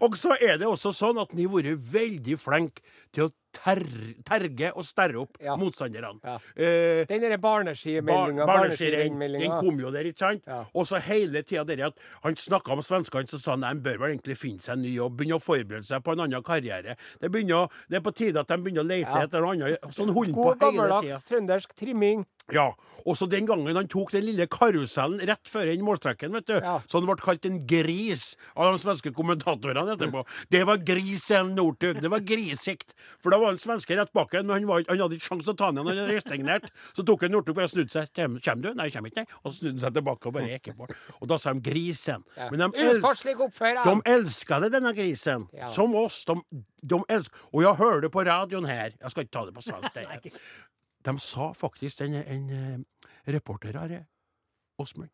Og 0.04 0.16
så 0.20 0.36
er 0.40 0.60
det 0.60 0.68
også 0.68 0.92
sånn 0.96 1.20
at 1.22 1.32
han 1.32 1.42
har 1.42 1.54
vært 1.54 1.90
veldig 1.92 2.38
flink 2.40 2.82
til 3.14 3.28
å 3.28 3.32
ter 3.56 3.80
terge 4.28 4.70
og 4.76 4.84
sterre 4.86 5.20
opp 5.24 5.36
Ja. 5.42 5.56
motstanderne. 5.56 6.20
Ja. 6.24 6.36
Eh, 6.56 7.04
Den 7.08 7.20
derre 7.24 7.38
barneskimeldinga, 7.42 8.46
Bar- 8.46 8.68
den 8.68 9.50
kom 9.60 9.80
jo 9.80 9.90
der, 9.90 10.04
ikke 10.10 10.18
sant? 10.18 10.42
Ja. 10.46 10.64
Og 10.74 10.86
så 10.86 11.00
hele 11.00 11.42
tida 11.42 11.64
det 11.66 11.80
at 11.80 11.94
han 12.22 12.34
snakka 12.34 12.72
om 12.72 12.80
svenskene, 12.84 13.26
så 13.28 13.38
sa 13.40 13.56
han 13.56 13.60
de 13.60 13.80
bør 13.90 13.98
vel 13.98 14.16
egentlig 14.16 14.36
finne 14.36 14.60
seg 14.60 14.76
en 14.76 14.82
ny 14.82 14.94
jobb, 14.96 15.16
begynne 15.16 15.38
å 15.38 15.42
forberede 15.42 15.84
seg 15.84 16.02
på 16.04 16.12
en 16.12 16.20
annen 16.26 16.42
karriere. 16.42 16.96
Det, 17.20 17.30
begynner, 17.32 17.68
det 17.88 17.96
er 17.96 18.00
på 18.06 18.14
tide 18.14 18.36
at 18.40 18.48
de 18.48 18.56
begynner 18.58 18.84
å 18.84 18.88
lete 18.88 19.22
etter 19.26 19.40
noe 19.40 19.52
annet. 19.56 19.80
Sånn 19.94 20.12
hund 20.14 20.34
på 20.34 20.44
hele 20.44 20.54
tida. 20.54 20.72
gammeldags 20.72 21.24
trøndersk 21.28 21.74
trimming. 21.76 22.26
Ja, 22.54 22.68
og 23.02 23.16
så 23.18 23.26
den 23.26 23.46
gangen 23.48 23.74
han 23.74 23.88
tok 23.90 24.12
den 24.14 24.22
lille 24.22 24.44
karusellen 24.46 25.18
rett 25.26 25.48
før 25.50 25.66
den 25.66 25.80
målstreken, 25.82 26.30
vet 26.36 26.46
du, 26.46 26.52
Ja. 26.62 26.76
så 26.86 27.00
han 27.00 27.06
ble 27.08 27.16
kalt 27.18 27.44
en 27.48 27.56
gris 27.66 28.36
av 28.54 28.70
de 28.70 28.78
svenske 28.78 29.10
kommentatorene 29.12 29.96
etterpå. 29.96 30.22
Det 30.48 30.60
var 30.68 30.78
grisen 30.78 31.54
Northug. 31.56 32.00
Det 32.00 32.08
var 32.12 32.20
grisikt. 32.20 32.94
For 33.18 33.30
da 33.34 33.38
var 33.42 33.48
han 33.50 33.58
svenske 33.58 33.96
rett 33.98 34.12
bak 34.14 34.30
ham, 34.32 34.46
men 34.46 34.60
han, 34.60 34.66
var, 34.70 34.84
han 34.88 34.98
hadde 35.02 35.18
ikke 35.18 35.26
sjanse 35.26 35.44
til 35.48 35.54
å 35.54 35.58
ta 35.58 35.66
ham 35.72 35.80
igjen. 35.80 35.88
Han 35.90 35.98
hadde 36.04 36.14
resignert. 36.20 36.70
Så 36.94 37.02
tok 37.06 37.26
han 37.26 37.34
Northug 37.34 37.56
bare 37.58 37.68
snudde 37.72 37.90
seg. 37.90 38.12
«Kjem- 38.14 38.62
du? 38.62 38.70
Nei, 38.78 38.88
kjem 38.94 39.10
ikke. 39.10 39.24
nei.» 39.26 39.40
Og 39.42 39.50
så 39.50 39.58
snudde 39.58 39.74
han 39.74 39.84
seg 39.88 39.98
tilbake 39.98 40.26
og 40.30 40.36
bare 40.38 40.52
gikk 40.54 40.70
bort. 40.78 40.94
Og 41.20 41.26
da 41.28 41.38
sa 41.42 41.52
de 41.52 41.60
grisen. 41.66 42.22
Ja. 42.36 42.48
Men 42.54 42.62
de 42.70 42.86
elsk, 42.86 43.34
de 43.82 44.00
elska 44.14 44.60
det, 44.62 44.70
denne 44.78 44.94
grisen. 44.94 45.48
Ja. 45.52 45.66
Som 45.66 45.94
oss. 45.98 46.22
De, 46.30 46.38
de 46.86 47.02
elsker 47.10 47.34
Og 47.52 47.62
jeg 47.66 47.74
hører 47.82 48.06
det 48.06 48.12
på 48.14 48.22
radioen 48.24 48.66
her. 48.70 48.94
Jeg 49.02 49.10
skal 49.10 49.26
ikke 49.26 49.34
ta 49.34 49.44
det 49.50 49.54
på 49.58 49.66
svensk. 49.66 50.30
De 51.06 51.18
sa 51.22 51.52
faktisk, 51.54 52.02
en, 52.02 52.14
en 52.14 52.50
eh, 52.50 52.78
reporter 53.32 53.78
her, 53.78 54.04
Åsmund, 54.78 55.08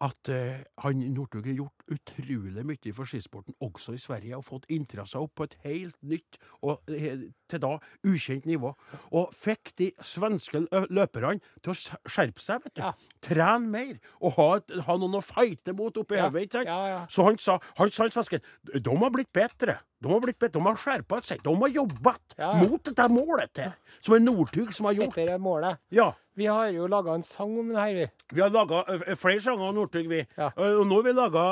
at 0.00 0.28
eh, 0.30 0.60
han 0.84 1.00
Northug 1.12 1.46
har 1.48 1.56
gjort 1.58 1.82
utrolig 1.90 2.62
mye 2.66 2.92
for 2.94 3.08
skisporten, 3.10 3.56
også 3.60 3.96
i 3.96 4.00
Sverige, 4.00 4.36
og 4.38 4.46
fått 4.46 4.68
interesser 4.70 5.22
opp 5.22 5.34
på 5.38 5.48
et 5.48 5.56
helt 5.64 5.96
nytt 6.06 6.38
og 6.62 6.92
eh, 6.94 7.26
til 7.50 7.62
da 7.62 7.72
ukjent 8.06 8.46
nivå. 8.48 8.70
Og 9.10 9.34
fikk 9.34 9.74
de 9.80 9.90
svenske 10.06 10.62
løperne 10.70 11.40
til 11.58 11.74
å 11.74 11.78
skjerpe 11.80 12.44
seg, 12.44 12.62
vet 12.64 12.78
du. 12.78 12.84
Ja. 12.84 12.94
Trene 13.26 13.72
mer, 13.72 13.98
og 14.20 14.36
ha, 14.38 14.48
et, 14.60 14.78
ha 14.86 14.98
noen 15.00 15.18
å 15.18 15.24
fighte 15.24 15.74
mot 15.76 16.00
oppi 16.00 16.20
Ja, 16.20 16.30
hodet, 16.30 16.64
ja, 16.68 16.80
ja. 16.94 17.04
Så 17.10 17.26
han 17.26 17.40
sa, 17.42 17.58
han 17.80 17.90
sa 17.90 18.06
svensken, 18.10 18.46
de 18.70 18.98
har 19.02 19.14
blitt 19.16 19.32
bedre. 19.34 19.80
De 20.00 20.08
har 20.08 20.20
blitt 20.24 20.38
bedre, 20.40 20.52
de 20.56 20.62
har 20.64 20.78
skjerpet 20.80 21.26
seg, 21.28 21.42
de 21.44 21.52
har 21.60 21.68
jobbet 21.74 22.36
Ja, 22.38 22.54
mot 22.62 22.82
dette 22.88 23.04
målet 23.12 23.52
til, 23.52 23.72
som 24.00 24.14
er 24.16 24.22
Northug 24.24 24.72
som 24.72 24.86
har 24.88 24.94
gjort. 24.96 25.14
Dette 25.14 25.34
er 25.34 25.38
målet. 25.38 25.76
Ja. 25.92 26.06
Vi 26.40 26.46
har 26.48 26.70
jo 26.72 26.86
laga 26.88 27.12
en 27.18 27.22
sang 27.26 27.52
om 27.60 27.68
det 27.68 27.76
her, 27.76 27.92
vi. 27.98 28.06
Vi 28.32 28.40
har 28.40 28.48
laga 28.54 28.80
flere 29.20 29.40
sanger 29.44 29.68
av 29.68 29.74
Northug, 29.76 30.08
vi. 30.08 30.22
Ja. 30.38 30.48
Eh, 30.56 30.78
Og 30.80 30.86
nå 30.88 31.02
har 31.02 31.02
vi 31.10 31.12
laga 31.12 31.44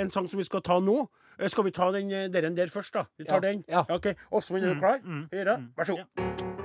en 0.00 0.10
sang 0.14 0.28
som 0.30 0.38
vi 0.38 0.44
skal 0.46 0.62
ta 0.62 0.78
nå. 0.78 1.08
Eh, 1.38 1.48
Skal 1.48 1.64
vi 1.66 1.70
ta 1.74 1.90
den 1.92 2.10
eh, 2.12 2.28
der, 2.28 2.46
der 2.54 2.68
først, 2.70 2.94
da? 2.94 3.04
Vi 3.18 3.24
tar 3.24 3.40
Ja, 3.42 3.48
den? 3.50 3.64
ja. 3.68 3.82
OK. 3.90 4.14
Åsmund, 4.30 4.62
er 4.64 4.74
du 4.74 4.80
klar? 4.80 5.00
Høyre? 5.32 5.58
Vær 5.76 5.84
så 5.84 5.98
god. 5.98 6.55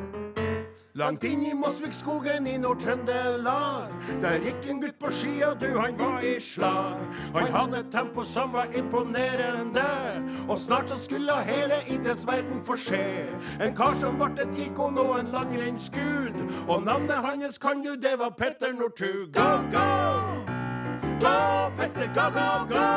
Langt 0.94 1.24
inn 1.24 1.44
i 1.44 1.54
Mosvikskogen 1.54 2.48
i 2.48 2.58
Nord-Trøndelag. 2.58 3.92
Der 4.22 4.42
gikk 4.44 4.66
en 4.68 4.82
gutt 4.82 4.98
på 5.00 5.12
ski, 5.12 5.38
og 5.48 5.62
du, 5.62 5.70
han 5.80 5.96
var 6.00 6.20
i 6.20 6.34
slag. 6.44 7.00
Han 7.36 7.48
hadde 7.54 7.80
et 7.80 7.92
tempo 7.94 8.26
som 8.28 8.52
var 8.52 8.68
imponerende, 8.76 9.86
og 10.50 10.60
snart 10.60 10.90
så 10.90 10.98
skulle 11.00 11.38
hele 11.48 11.78
idrettsverden 11.88 12.60
få 12.68 12.76
se. 12.76 13.04
En 13.64 13.76
kar 13.76 13.96
som 14.02 14.20
ble 14.20 14.44
et 14.44 14.60
ikon 14.66 15.00
og 15.00 15.20
en 15.20 15.32
langrennsgud. 15.32 16.44
Og 16.68 16.84
navnet 16.84 17.24
hans 17.24 17.58
kan 17.58 17.86
du, 17.86 17.96
det 17.96 18.18
var 18.20 18.36
Petter 18.36 18.76
Northug. 18.76 19.32
Go, 19.32 19.64
go! 19.72 19.88
Go, 21.24 21.72
Petter, 21.78 22.12
go, 22.12 22.28
go, 22.36 22.50
go! 22.68 22.88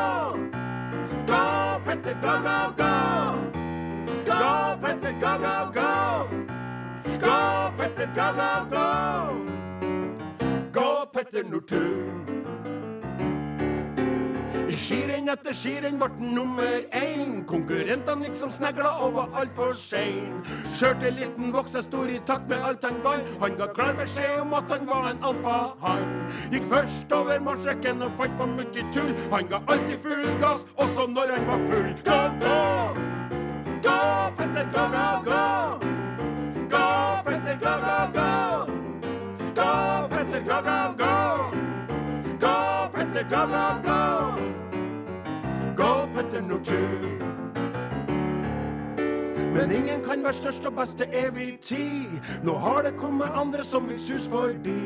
Go, 1.30 1.44
Petter, 1.86 2.18
go, 2.22 2.34
go, 2.42 2.58
go! 2.74 2.94
Go, 4.26 4.52
Petter, 4.82 5.14
go, 5.20 5.38
go, 5.38 5.70
gå! 5.78 6.43
Gå, 7.24 7.72
Petter, 7.78 8.06
gå, 8.14 8.28
gå, 8.40 8.52
gå! 8.70 8.88
Gå, 10.72 11.06
Petter 11.12 11.44
Northug. 11.50 12.24
I 14.74 14.76
skirenn 14.76 15.28
etter 15.30 15.54
skirenn 15.54 16.00
ble 16.00 16.08
han 16.10 16.32
nummer 16.34 16.82
én. 16.98 17.44
Konkurrentene 17.46 18.26
gikk 18.26 18.36
som 18.40 18.50
snegler 18.50 19.00
og 19.06 19.14
var 19.14 19.38
altfor 19.42 19.72
sein. 19.78 20.40
Kjørte 20.74 21.12
liten 21.14 21.54
vokse 21.54 21.82
stor 21.86 22.10
i 22.10 22.18
takt 22.26 22.50
med 22.50 22.64
alt 22.66 22.84
han 22.84 22.98
var. 23.04 23.22
Han 23.44 23.54
ga 23.60 23.70
klar 23.76 23.94
beskjed 24.00 24.40
om 24.42 24.56
at 24.58 24.74
han 24.74 24.84
var 24.90 25.08
en 25.12 25.24
alfahann. 25.30 26.12
Gikk 26.50 26.66
først 26.74 27.14
over 27.14 27.40
målstreken 27.46 28.02
og 28.02 28.12
fant 28.18 28.36
på 28.40 28.50
mye 28.56 28.86
tull. 28.96 29.14
Han 29.32 29.48
ga 29.52 29.62
alltid 29.68 29.98
full 30.04 30.28
gass, 30.42 30.66
også 30.74 31.08
når 31.14 31.36
han 31.38 31.50
var 31.52 31.66
full. 31.70 31.90
Gå, 32.10 32.20
gå! 32.44 32.60
Gå, 33.88 33.98
Petter, 34.40 34.72
gå, 34.74 34.86
gå! 34.92 35.24
Gå, 35.30 35.93
Gå, 40.54 40.60
go. 40.60 41.04
gå! 41.04 41.56
Gå, 42.40 42.88
Petter, 42.92 43.22
go, 43.30 43.46
go, 43.46 43.66
go. 43.82 44.40
Gå, 45.76 46.08
Petter 46.14 46.42
Northug. 46.42 47.20
Men 49.54 49.72
ingen 49.72 50.04
kan 50.04 50.22
være 50.24 50.32
størst 50.32 50.66
og 50.66 50.72
best 50.72 50.98
til 50.98 51.06
evig 51.12 51.58
tid. 51.60 52.20
Nå 52.42 52.54
har 52.54 52.82
det 52.82 52.94
kommet 52.96 53.26
andre 53.34 53.64
som 53.64 53.88
vil 53.88 54.00
sus 54.00 54.28
forbi. 54.28 54.78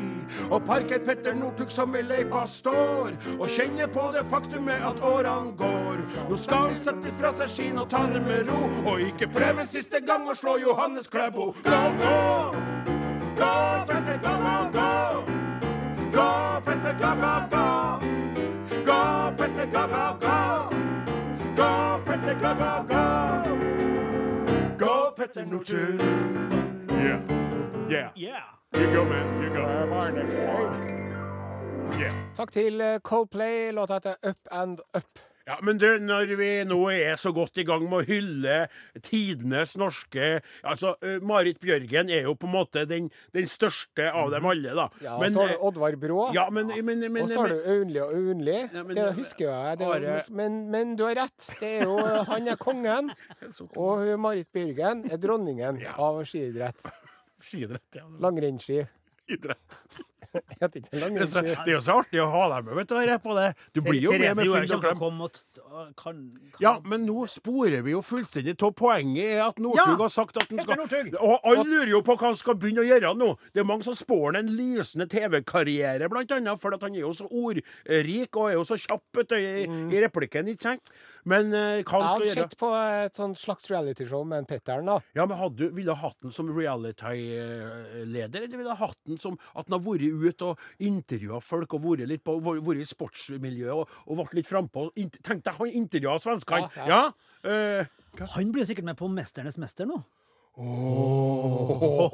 Og 0.51 0.63
parker 0.65 1.05
Petter 1.05 1.33
Northug 1.35 1.71
som 1.71 1.95
i 1.95 2.01
løypa 2.01 2.47
står. 2.47 3.11
Og 3.39 3.49
kjenner 3.49 3.87
på 3.87 4.09
det 4.17 4.25
faktumet 4.29 4.81
at 4.89 5.01
årene 5.01 5.53
går. 5.57 6.01
Nå 6.29 6.35
skal 6.35 6.69
han 6.69 6.77
sette 6.81 7.13
fra 7.21 7.33
seg 7.33 7.49
skien 7.49 7.77
og 7.77 7.89
ta 7.89 8.07
det 8.13 8.21
med 8.25 8.49
ro. 8.49 8.61
Og 8.89 9.01
ikke 9.01 9.29
prøve 9.37 9.69
siste 9.69 10.01
gang 10.01 10.25
å 10.29 10.37
slå 10.37 10.57
Johannes 10.65 11.07
Klæbo. 11.07 11.51
Gå, 11.65 11.81
gå! 12.01 12.21
Gå, 13.37 13.53
Petter, 13.85 14.17
gå, 14.25 14.39
gå, 14.47 14.57
gå! 14.79 15.38
Gå, 16.13 16.61
Petter, 16.65 16.93
gå, 17.01 17.11
gå, 17.23 17.33
gå! 17.51 17.67
Gå, 18.85 19.01
Petter, 19.37 19.65
gå, 19.65 19.83
gå, 19.93 20.05
gå! 20.21 20.39
Gå, 21.55 21.99
Petter, 22.05 22.33
gå, 22.33 22.51
gå, 22.61 22.73
gå! 22.89 23.05
Gå, 24.79 25.11
Petter 25.17 25.45
Northug. 25.45 25.99
Yeah. 26.89 27.21
Yeah. 27.89 28.11
Yeah. 28.15 28.43
You 28.73 28.93
go, 28.93 29.03
man. 29.05 29.43
You 29.43 29.49
go. 29.49 29.61
Yeah. 31.99 32.13
Takk 32.35 32.51
til 32.51 32.81
eh, 32.81 32.99
Coldplay. 32.99 33.71
Låta 33.71 33.93
heter 33.93 34.15
Up 34.23 34.37
and 34.51 34.79
Up. 34.97 35.28
Ja, 35.49 35.55
men 35.65 35.79
du, 35.81 35.87
når 36.05 36.29
vi 36.37 36.47
nå 36.69 36.77
er 36.93 37.17
så 37.17 37.31
godt 37.33 37.57
i 37.57 37.63
gang 37.65 37.81
med 37.89 38.03
å 38.03 38.05
hylle 38.05 38.57
tidenes 39.01 39.71
norske 39.81 40.27
Altså, 40.61 40.91
Marit 41.25 41.57
Bjørgen 41.63 42.11
er 42.13 42.27
jo 42.27 42.35
på 42.37 42.45
en 42.45 42.53
måte 42.53 42.83
den, 42.89 43.07
den 43.33 43.47
største 43.49 44.11
av 44.13 44.29
dem 44.35 44.45
alle, 44.45 44.75
da. 44.77 44.85
Ja, 45.01 45.15
men, 45.17 45.33
så 45.33 45.47
har 45.47 45.55
du 45.55 45.63
Oddvar 45.71 45.97
Brå. 45.99 46.19
ja, 46.37 46.45
men, 46.53 46.69
men, 46.85 47.01
men, 47.07 47.23
og 47.25 47.31
så 47.33 47.41
har 47.47 47.55
du 47.55 47.63
Aunli 47.73 48.01
og 48.03 48.13
Aunli. 48.19 48.57
Ja, 48.75 48.83
det 48.93 49.07
husker 49.17 49.47
jo 49.47 49.49
jeg. 49.55 49.79
Det 49.81 49.89
var, 49.89 50.05
Bare- 50.05 50.37
men, 50.37 50.59
men 50.75 50.93
du 50.99 51.03
har 51.07 51.17
rett. 51.23 51.49
Det 51.59 51.71
er 51.79 51.87
jo, 51.89 51.97
han 52.29 52.47
er 52.53 52.59
kongen. 52.61 53.09
Og 53.79 54.05
Marit 54.21 54.51
Bjørgen 54.53 55.05
er 55.09 55.17
dronningen 55.21 55.81
Ja. 55.81 55.95
av 55.97 56.21
skiidrett. 56.29 56.85
Skidrett, 57.49 57.87
ja. 57.97 58.05
Langrennsski. 58.21 58.83
Idrett. 59.33 59.79
Det 60.59 60.81
er, 60.93 61.71
jo 61.71 61.79
så 61.81 61.95
artig 62.03 62.19
å 62.21 62.27
ha 62.29 62.43
deg 62.51 62.67
med, 62.67 62.75
vet 62.77 62.91
du, 62.91 63.13
på 63.23 63.35
det. 63.37 63.47
Du 63.73 63.79
blir 63.81 63.97
jo 64.03 64.13
med 64.13 64.37
med 64.37 64.45
full 64.45 65.29
klem. 65.97 66.21
Ja, 66.61 66.75
men 66.85 67.05
nå 67.07 67.23
sporer 67.29 67.81
vi 67.85 67.95
jo 67.95 68.01
fullstendig 68.05 68.55
av. 68.61 68.73
Poenget 68.77 69.33
er 69.39 69.43
at 69.47 69.61
Northug 69.61 70.03
har 70.03 70.13
sagt 70.13 70.37
at 70.37 70.51
han 70.51 70.61
skal 70.61 70.83
Og 71.17 71.47
alle 71.49 71.65
lurer 71.65 71.93
jo 71.95 72.03
på 72.05 72.15
hva 72.15 72.29
han 72.29 72.37
skal 72.37 72.57
begynne 72.61 72.83
å 72.83 72.87
gjøre 72.87 73.13
nå. 73.17 73.31
Det 73.53 73.63
er 73.63 73.69
mange 73.69 73.87
som 73.87 73.97
spår 73.97 74.25
han 74.29 74.41
en 74.43 74.51
lysende 74.53 75.09
TV-karriere, 75.09 76.09
blant 76.11 76.33
annet, 76.35 76.61
for 76.61 76.77
at 76.77 76.85
han 76.85 76.97
er 76.97 77.07
jo 77.07 77.13
så 77.17 77.29
ordrik 77.29 78.37
og 78.37 78.51
er 78.51 78.59
jo 78.59 78.67
så 78.69 78.77
kjapp 78.79 79.23
i 79.33 80.03
replikken, 80.03 80.53
ikke 80.53 80.67
sant? 80.69 80.93
Men 81.25 81.53
eh, 81.53 81.81
hva 81.83 81.99
Jeg 81.99 82.03
han 82.03 82.09
skal 82.09 82.23
gjøre 82.23 82.29
Jeg 82.29 82.35
har 82.37 82.47
sett 82.47 82.59
på 82.61 82.69
et 82.79 83.19
sånt 83.19 83.39
slags 83.41 83.69
realityshow 83.71 84.23
med 84.27 84.43
en 84.43 84.47
Petter'n, 84.49 84.85
da. 84.87 84.99
Ja, 85.17 85.25
men 85.25 85.37
hadde 85.39 85.57
du, 85.59 85.73
Ville 85.75 85.91
du 85.91 85.99
hatt 85.99 86.17
den 86.23 86.31
som 86.35 86.51
reality-leder, 86.55 88.45
eller 88.45 88.57
ville 88.57 88.69
du 88.69 88.79
hatt 88.79 89.01
den 89.07 89.19
som 89.21 89.37
at 89.53 89.67
han 89.67 89.77
har 89.77 89.83
vært 89.85 90.05
ute 90.29 90.51
og 90.51 90.63
intervjua 90.79 91.41
folk 91.43 91.75
og 91.77 91.83
vært 91.87 92.07
litt 92.09 92.23
på, 92.25 92.37
vært 92.43 92.83
i 92.83 92.87
sportsmiljøet 92.87 93.75
og, 93.75 93.97
og 94.07 94.21
vært 94.23 94.37
litt 94.39 94.49
frampå? 94.49 94.89
Tenk 94.95 95.43
deg, 95.45 95.53
han 95.59 95.75
intervjua 95.83 96.19
svenskene! 96.23 96.69
Ja, 96.77 96.87
Ja, 96.89 97.01
eh, 97.43 97.85
Han 98.35 98.51
blir 98.51 98.65
sikkert 98.65 98.87
med 98.87 98.97
på 98.97 99.07
'Mesternes 99.07 99.59
mester' 99.61 99.87
nå. 99.87 100.01
Åh, 100.57 102.09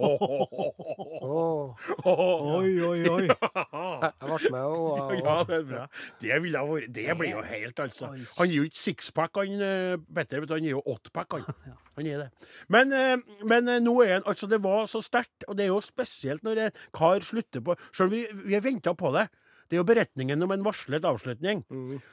Oi, 2.05 2.71
oi, 2.83 2.99
oi. 3.09 3.27
jeg, 3.31 4.11
ble 4.21 4.51
med 4.51 4.61
og, 4.61 4.99
og 4.99 5.13
Ja, 5.17 5.37
det 5.47 5.55
er 5.55 5.63
bra. 5.69 5.85
Det, 6.21 6.41
ville 6.43 6.59
ha 6.61 6.65
vært, 6.69 6.91
det 6.93 7.15
blir 7.17 7.31
jo 7.31 7.41
helt, 7.47 7.79
altså. 7.81 8.11
Han 8.37 8.51
gir 8.51 8.59
jo 8.59 8.67
ikke 8.69 8.81
sixpack, 8.81 9.39
han 9.39 9.63
eh, 9.65 9.95
Petter. 10.17 10.45
Han 10.51 10.67
gir 10.67 10.75
jo 10.75 10.83
åttpack, 10.93 11.39
han. 11.39 11.43
Han 11.95 12.03
gir 12.03 12.19
det. 12.19 12.27
Men, 12.67 12.91
eh, 12.91 13.15
men 13.47 13.69
eh, 13.71 13.79
nå 13.79 13.93
er 14.03 14.17
han 14.17 14.25
Altså, 14.27 14.49
det 14.51 14.59
var 14.59 14.83
så 14.91 14.99
sterkt, 14.99 15.45
og 15.47 15.55
det 15.55 15.63
er 15.63 15.71
jo 15.71 15.79
spesielt 15.79 16.43
når 16.43 16.55
en 16.65 16.81
kar 16.91 17.23
slutter 17.23 17.63
på 17.63 17.77
Sjøl 17.87 18.09
om 18.09 18.11
vi, 18.11 18.25
vi 18.49 18.57
har 18.57 18.65
venta 18.65 18.91
på 18.99 19.13
det. 19.15 19.29
Det 19.69 19.75
er 19.77 19.81
jo 19.81 19.85
beretningen 19.87 20.43
om 20.45 20.51
en 20.53 20.63
varslet 20.63 21.01
avslutning. 21.09 21.63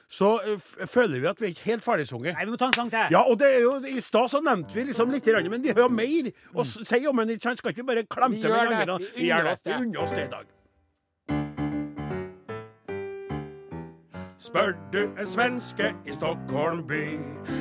Så 0.08 0.30
eh, 0.40 0.56
føler 0.88 1.20
vi 1.20 1.26
at 1.28 1.40
vi 1.42 1.46
er 1.50 1.52
ikke 1.52 1.66
helt 1.68 1.84
ferdigsunget. 1.84 2.32
Nei, 2.38 2.46
vi 2.48 2.54
må 2.54 2.56
ta 2.60 2.70
en 2.70 2.78
sang 2.78 2.90
til. 2.90 3.12
Ja, 3.12 3.20
og 3.28 3.36
det 3.42 3.50
er 3.58 3.60
jo, 3.66 3.74
I 3.92 4.00
stad 4.00 4.30
så 4.32 4.40
nevnte 4.40 4.72
vi 4.78 4.86
liksom 4.88 5.12
litt, 5.12 5.26
men 5.52 5.60
vi 5.62 5.74
har 5.76 5.88
mer 5.92 6.30
å 6.56 6.64
s- 6.64 6.78
si 6.88 7.02
om 7.06 7.16
den. 7.20 7.38
Skal 7.38 7.56
ikke 7.74 7.82
vi 7.84 7.88
bare 7.92 8.04
klemme 8.08 8.36
Vi 8.36 8.40
til 8.42 8.50
gjør 8.50 8.68
med 8.70 8.72
det. 8.72 8.88
andre? 8.88 9.12
Vi 9.16 9.28
gjør 9.28 9.50
oss 9.52 9.62
Vi 9.66 9.72
unner 9.82 10.00
oss 10.06 10.10
det 10.16 10.24
i 10.24 10.32
dag. 10.32 10.46
Spør 14.42 14.72
du 14.92 15.02
en 15.20 15.26
svenske 15.26 15.92
i 16.06 16.12
Stockholm 16.12 16.80
by 16.86 17.04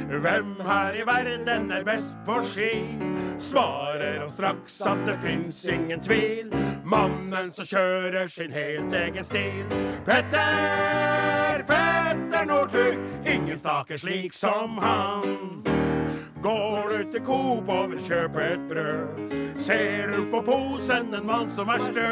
hvem 0.10 0.56
her 0.66 0.96
i 0.98 1.04
verden 1.06 1.70
er 1.72 1.84
best 1.86 2.18
på 2.26 2.40
ski, 2.42 2.72
svarer 3.38 4.18
han 4.20 4.32
straks 4.34 4.80
at 4.90 5.04
det 5.06 5.20
fins 5.22 5.60
ingen 5.70 6.02
tvil. 6.02 6.50
Mannen 6.84 7.52
som 7.54 7.70
kjører 7.70 8.32
sin 8.34 8.50
helt 8.52 8.94
egen 8.98 9.24
stil. 9.24 9.70
Petter, 10.08 11.62
Petter 11.70 12.50
Northug, 12.50 12.98
ingen 13.30 13.58
staker 13.58 14.02
slik 14.02 14.34
som 14.34 14.82
han. 14.82 15.62
Går 16.42 16.90
du 16.90 17.12
til 17.12 17.26
Coop 17.26 17.70
og 17.70 17.92
vil 17.94 18.02
kjøpe 18.10 18.42
et 18.56 18.66
brød, 18.70 19.38
ser 19.54 20.10
du 20.16 20.26
på 20.34 20.42
posen 20.50 21.14
en 21.14 21.30
mann 21.30 21.54
som 21.54 21.70
er 21.70 21.86
stø. 21.86 22.10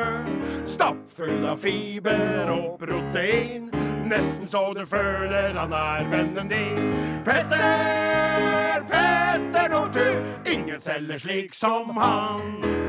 Stappfull 0.69 1.41
av 1.49 1.57
fiber 1.57 2.53
og 2.53 2.77
protein, 2.85 3.71
nesten 4.10 4.48
så 4.48 4.74
du 4.74 4.86
føler 4.86 5.54
han 5.58 5.74
er 5.74 6.10
vennen 6.10 6.50
din. 6.50 6.94
Petter, 7.25 8.84
Petter 8.89 9.70
Northug, 9.70 10.24
ingen 10.54 10.80
selger 10.82 11.18
slik 11.18 11.54
som 11.54 11.98
han. 11.98 12.80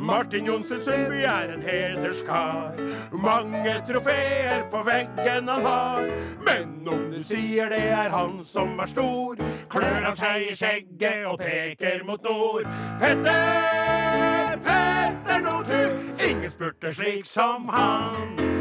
Martin 0.00 0.46
Johnsen 0.46 0.82
Sundby 0.82 1.22
er 1.22 1.52
en 1.54 1.62
hederskar. 1.62 2.72
Mange 3.12 3.74
trofeer 3.88 4.64
på 4.70 4.82
veggen 4.84 5.48
han 5.48 5.66
har. 5.66 6.08
Men 6.44 6.88
om 6.88 7.10
du 7.12 7.22
sier 7.22 7.68
det 7.68 7.82
er 7.92 8.10
han 8.10 8.40
som 8.44 8.80
er 8.80 8.90
stor, 8.90 9.40
klør 9.68 10.08
han 10.08 10.16
seg 10.16 10.48
i 10.50 10.56
skjegget 10.56 11.26
og 11.30 11.38
peker 11.44 12.04
mot 12.08 12.24
nord. 12.24 12.68
Petter, 13.00 14.56
Petter 14.64 15.44
Northug, 15.44 16.00
ingen 16.30 16.50
spurter 16.50 16.96
slik 16.96 17.28
som 17.28 17.68
han. 17.68 18.59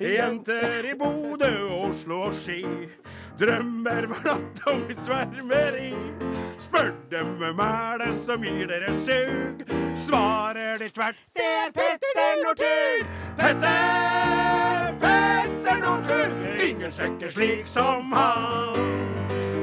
Jenter 0.00 0.90
i 0.90 0.94
Bodø, 0.98 1.68
Oslo 1.86 2.20
og 2.28 2.34
Ski 2.34 2.64
drømmer 3.38 4.06
hver 4.10 4.24
natt 4.26 4.62
om 4.70 4.82
mitt 4.88 5.02
svermeri. 5.02 5.92
Spør 6.58 6.90
dem 7.10 7.34
hvem 7.38 7.62
er 7.62 8.02
det 8.02 8.12
som 8.18 8.42
gir 8.42 8.66
dere 8.70 8.94
sug, 8.98 9.62
svarer 9.98 10.78
de 10.82 10.88
tvert 10.94 11.20
det 11.38 11.46
er 11.46 11.70
Petter 11.74 12.20
Northug. 12.42 13.14
Petter, 13.38 14.90
Petter 15.04 15.80
Northug, 15.82 16.42
ingen 16.68 16.94
sjekker 16.94 17.34
slik 17.34 17.66
som 17.70 18.12
han. 18.14 18.90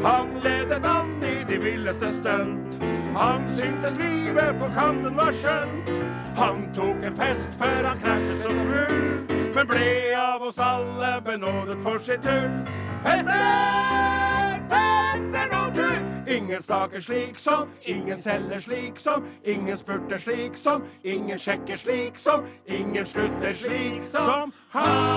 Han 0.04 0.36
ledet 0.44 0.84
an 0.88 1.18
i 1.28 1.42
de 1.48 1.60
villeste 1.62 2.10
stunt. 2.10 2.80
Han 3.15 3.50
syntes 3.50 3.98
livet 3.98 4.56
på 4.60 4.68
kanten 4.80 5.15
var 5.18 5.32
skjønt. 5.36 5.89
Han 6.38 6.70
tok 6.75 7.03
en 7.03 7.15
fest 7.15 7.50
før 7.60 7.88
han 7.89 8.00
krasjet 8.00 8.46
så 8.46 8.53
full, 8.56 9.01
men 9.56 9.68
ble 9.68 9.89
av 10.15 10.46
oss 10.48 10.60
alle 10.63 11.18
benådet 11.25 11.77
for 11.84 12.00
sitt 12.00 12.24
tull. 12.24 12.48
Petter, 13.03 14.62
Petter 14.72 15.51
Northug! 15.51 16.08
Ingen 16.32 16.62
staker 16.62 17.01
slik 17.01 17.39
som, 17.39 17.68
ingen 17.84 18.18
selger 18.18 18.60
slik 18.60 19.00
som, 19.00 19.25
ingen 19.44 19.77
spurter 19.77 20.18
slik 20.18 20.58
som, 20.58 20.86
ingen 21.03 21.39
sjekker 21.39 21.75
slik 21.75 22.15
som, 22.18 22.46
ingen 22.65 23.06
slutter 23.06 23.53
slik 23.53 24.00
som 24.08 24.53
han. 24.72 25.12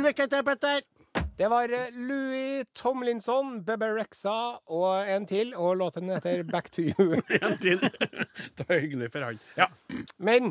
Lykke 0.00 0.26
til, 0.30 0.44
Petter. 0.44 0.99
Det 1.40 1.48
var 1.48 1.72
eh, 1.72 1.94
Louis 1.96 2.66
Tomlinson, 2.76 3.62
Bebe 3.64 3.86
Rexa 3.96 4.60
og 4.68 5.08
en 5.08 5.24
til, 5.24 5.54
og 5.56 5.78
låten 5.80 6.10
heter 6.12 6.42
Back 6.52 6.68
to 6.68 6.82
You. 6.84 7.14
En 7.40 7.54
til. 7.56 7.80
Det 8.58 8.66
er 8.66 8.82
hyggelig 8.82 9.08
for 9.14 9.24
han. 9.24 9.38
Ja. 9.56 9.70
Men 10.18 10.50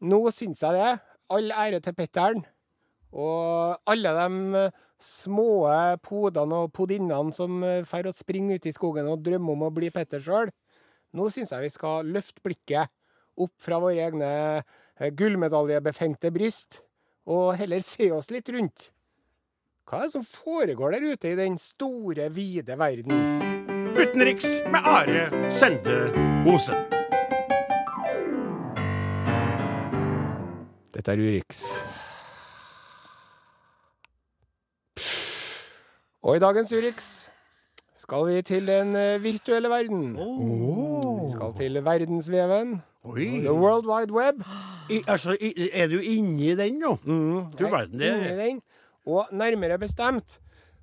nå 0.00 0.22
syns 0.32 0.62
jeg 0.64 0.78
det. 0.78 0.94
All 1.28 1.52
ære 1.52 1.82
til 1.84 1.92
Petteren. 1.98 2.40
Og 3.12 3.76
alle 3.92 4.14
de 4.16 4.62
eh, 4.62 4.78
små 5.04 5.50
podene 6.06 6.62
og 6.64 6.72
podinnene 6.78 7.36
som 7.36 7.58
eh, 7.66 7.84
å 7.84 8.00
og 8.08 8.16
springer 8.16 8.56
ut 8.56 8.68
i 8.70 8.72
skogen 8.72 9.10
og 9.10 9.20
drømmer 9.26 9.52
om 9.52 9.66
å 9.68 9.70
bli 9.74 9.90
Petter 9.92 10.24
sjøl. 10.24 10.48
Nå 11.12 11.26
syns 11.28 11.52
jeg 11.52 11.66
vi 11.66 11.74
skal 11.74 12.08
løfte 12.08 12.40
blikket 12.40 12.88
opp 13.36 13.52
fra 13.60 13.82
våre 13.82 14.00
egne 14.06 15.12
gullmedaljebefengte 15.16 16.32
bryst, 16.32 16.80
og 17.28 17.52
heller 17.60 17.84
se 17.84 18.08
oss 18.16 18.32
litt 18.32 18.48
rundt. 18.52 18.88
Hva 19.90 19.98
er 19.98 20.06
det 20.06 20.12
som 20.12 20.22
foregår 20.22 20.92
der 20.94 21.02
ute 21.02 21.32
i 21.32 21.34
den 21.34 21.56
store, 21.58 22.28
vide 22.30 22.76
verden? 22.78 23.40
Utenriks 23.98 24.46
med 24.70 24.86
Are 24.86 25.50
Sende 25.50 25.96
Osen. 26.46 26.76
Dette 30.94 31.10
er 31.10 31.18
Urix. 31.18 31.64
Og 36.22 36.36
i 36.36 36.44
dagens 36.46 36.72
Urix 36.72 37.10
skal 37.98 38.30
vi 38.30 38.42
til 38.46 38.70
den 38.70 38.94
eh, 38.94 39.22
virtuelle 39.22 39.68
verden. 39.68 40.14
Vi 40.14 41.32
skal 41.34 41.56
til 41.58 41.84
verdensveven. 41.84 42.78
Oi. 43.04 43.26
The 43.42 43.52
World 43.52 43.90
Wide 43.90 44.12
Web. 44.12 44.46
I, 44.90 45.02
altså, 45.08 45.36
er 45.72 45.86
du 45.88 45.98
inni 45.98 46.54
den 46.54 46.78
nå? 46.78 46.96
Du 47.04 47.64
Jeg 47.64 47.66
er 47.66 47.70
verden, 47.70 47.98
det 47.98 48.16
inni 48.16 48.36
den. 48.38 48.62
Og 49.10 49.30
nærmere 49.34 49.78
bestemt 49.80 50.38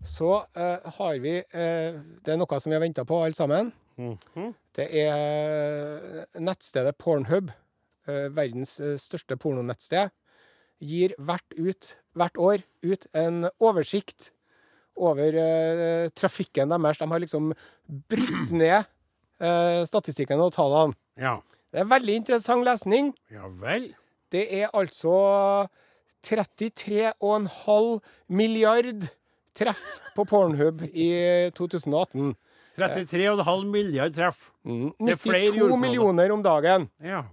så 0.05 0.43
eh, 0.53 0.83
har 0.99 1.15
vi 1.23 1.39
eh, 1.41 1.95
Det 2.21 2.33
er 2.33 2.37
noe 2.37 2.59
som 2.61 2.69
vi 2.69 2.77
har 2.77 2.83
venta 2.83 3.05
på, 3.07 3.17
alle 3.23 3.37
sammen. 3.37 3.71
Mhm. 3.97 4.51
Det 4.77 4.85
er 4.93 6.27
nettstedet 6.37 6.93
Pornhub, 7.01 7.49
eh, 8.05 8.27
verdens 8.29 8.75
eh, 8.79 8.93
største 9.01 9.39
pornonettsted, 9.41 10.11
gir 10.77 11.15
hvert, 11.17 11.55
ut, 11.57 11.95
hvert 12.13 12.37
år 12.37 12.61
ut 12.85 13.07
en 13.17 13.47
oversikt 13.57 14.29
over 14.97 15.33
eh, 15.41 16.09
trafikken 16.13 16.69
deres. 16.69 17.01
De 17.01 17.09
har 17.09 17.23
liksom 17.23 17.49
brutt 18.13 18.53
ned 18.53 18.85
eh, 19.41 19.81
statistikken 19.89 20.45
og 20.45 20.53
tallene. 20.53 20.93
Ja. 21.17 21.39
Det 21.73 21.81
er 21.81 21.89
veldig 21.89 22.21
interessant 22.21 22.65
lesning. 22.65 23.11
Ja 23.33 23.49
vel. 23.49 23.89
Det 24.31 24.45
er 24.61 24.69
altså 24.77 25.15
33,5 26.27 28.01
milliard 28.27 29.07
treff 29.57 29.83
på 30.15 30.25
Pornhub 30.27 30.83
i 30.91 31.09
2018. 31.55 32.35
33,5 32.77 33.65
milliard 33.65 34.13
treff. 34.13 34.51
Mm. 34.65 34.91
Det 34.99 35.15
er 35.15 35.21
flere 35.21 35.51
92 35.55 35.79
millioner 35.81 36.31
om 36.35 36.43
dagen. 36.45 36.89
Ja. 37.01 37.23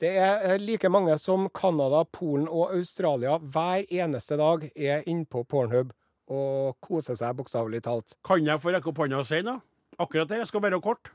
Det 0.00 0.10
er 0.20 0.42
eh, 0.44 0.58
like 0.60 0.90
mange 0.92 1.14
som 1.18 1.48
Canada, 1.56 2.02
Polen 2.04 2.48
og 2.48 2.74
Australia 2.76 3.38
hver 3.40 3.86
eneste 3.88 4.36
dag 4.36 4.66
er 4.76 5.06
inne 5.08 5.24
på 5.24 5.46
Pornhub 5.48 5.94
og 6.26 6.76
koser 6.84 7.16
seg, 7.16 7.36
bokstavelig 7.38 7.80
talt. 7.86 8.16
Kan 8.26 8.44
jeg 8.44 8.60
få 8.60 8.74
rekke 8.74 8.90
opp 8.90 9.00
hånda 9.00 9.22
og 9.22 9.28
si 9.28 9.40
noe? 9.46 9.62
Akkurat 9.96 10.28
det. 10.28 10.42
Jeg 10.42 10.50
skal 10.50 10.64
være 10.66 10.82
kort. 10.84 11.08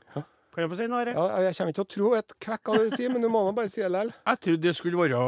Kan 0.52 0.64
jeg 0.66 0.70
få 0.72 0.76
si 0.76 0.86
noe? 0.90 1.00
Are? 1.00 1.12
Ja, 1.16 1.40
jeg 1.46 1.56
kommer 1.56 1.72
ikke 1.72 1.78
til 1.80 1.84
å 1.84 1.92
tro 1.94 2.08
et 2.18 2.34
kvekk 2.44 2.68
av 2.68 2.76
det 2.76 2.84
du 2.90 2.96
sier, 2.98 3.12
men 3.14 3.22
du 3.24 3.28
må 3.32 3.40
nå 3.46 3.54
bare 3.56 3.70
si 3.72 3.80
det 3.80 3.88
likevel. 3.88 4.10
Jeg 4.28 4.40
trodde 4.44 4.66
det 4.66 4.74
skulle 4.76 4.98
være 5.00 5.20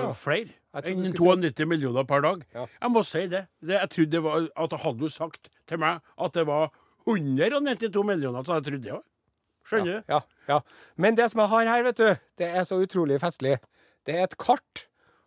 Ja. 0.00 0.06
flere 0.16 0.56
enn 0.80 1.02
du 1.02 1.08
skulle 1.10 1.36
92 1.50 1.66
millioner 1.68 2.06
per 2.08 2.22
dag. 2.24 2.44
Ja. 2.56 2.64
Jeg 2.80 2.90
må 2.94 3.02
si 3.04 3.26
det. 3.28 3.42
det 3.60 3.76
jeg 3.76 3.90
trodde 3.92 4.10
det 4.14 4.22
var, 4.24 4.46
at 4.64 4.76
Hadde 4.84 5.00
du 5.04 5.08
sagt 5.12 5.50
til 5.68 5.78
meg 5.82 6.00
at 6.16 6.32
det 6.38 6.46
var 6.48 6.70
192 7.10 8.04
millioner, 8.06 8.44
så 8.46 8.54
hadde 8.56 8.70
jeg 8.70 8.72
trodd 8.72 8.84
det 8.86 8.94
òg. 8.96 9.04
Skjønner 9.70 9.98
du? 10.00 10.14
Ja, 10.14 10.20
ja. 10.48 10.60
Men 10.96 11.18
det 11.18 11.28
som 11.32 11.42
jeg 11.44 11.50
har 11.52 11.68
her, 11.74 11.82
vet 11.90 12.00
du, 12.00 12.08
det 12.40 12.48
er 12.48 12.64
så 12.68 12.78
utrolig 12.80 13.20
festlig. 13.22 13.58
Det 14.08 14.16
er 14.16 14.24
et 14.30 14.38
kart 14.40 14.86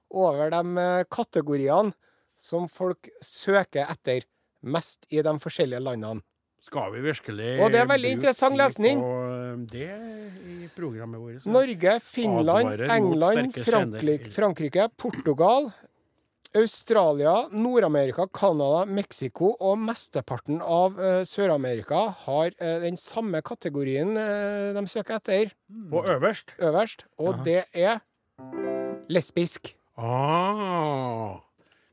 over 0.10 0.50
de 0.54 0.62
eh, 0.82 1.04
kategoriene 1.14 1.94
som 2.40 2.66
folk 2.72 3.12
søker 3.24 3.86
etter 3.94 4.26
mest 4.64 5.06
i 5.14 5.22
de 5.24 5.34
forskjellige 5.44 5.84
landene. 5.84 6.24
Skal 6.64 6.94
vi 6.94 7.02
virkelig 7.04 7.58
Og 7.60 7.74
det 7.74 7.82
er 7.82 7.88
veldig 7.90 8.12
interessant 8.16 8.56
lesning. 8.56 9.02
på, 9.04 9.08
det 9.70 9.90
i 10.50 10.70
programmet 10.76 11.22
vårt? 11.22 11.46
Norge, 11.46 12.00
Finland, 12.04 12.82
England, 12.82 13.56
Frankrike. 13.56 14.32
Frankrike, 14.32 14.90
Portugal, 14.98 15.72
Australia, 16.56 17.48
Nord-Amerika, 17.52 18.28
Canada, 18.34 18.86
Mexico 18.86 19.56
og 19.60 19.78
mesteparten 19.82 20.60
av 20.62 21.00
uh, 21.00 21.22
Sør-Amerika 21.26 22.04
har 22.28 22.54
uh, 22.60 22.76
den 22.84 22.98
samme 23.00 23.42
kategorien 23.42 24.14
uh, 24.14 24.74
de 24.78 24.84
søker 24.88 25.18
etter, 25.18 25.56
På 25.90 26.04
øverst? 26.14 26.54
øverst, 26.60 27.08
og 27.18 27.34
Aha. 27.34 27.44
det 27.48 27.64
er 27.74 28.04
lesbisk. 29.10 29.74
Ah, 29.98 31.42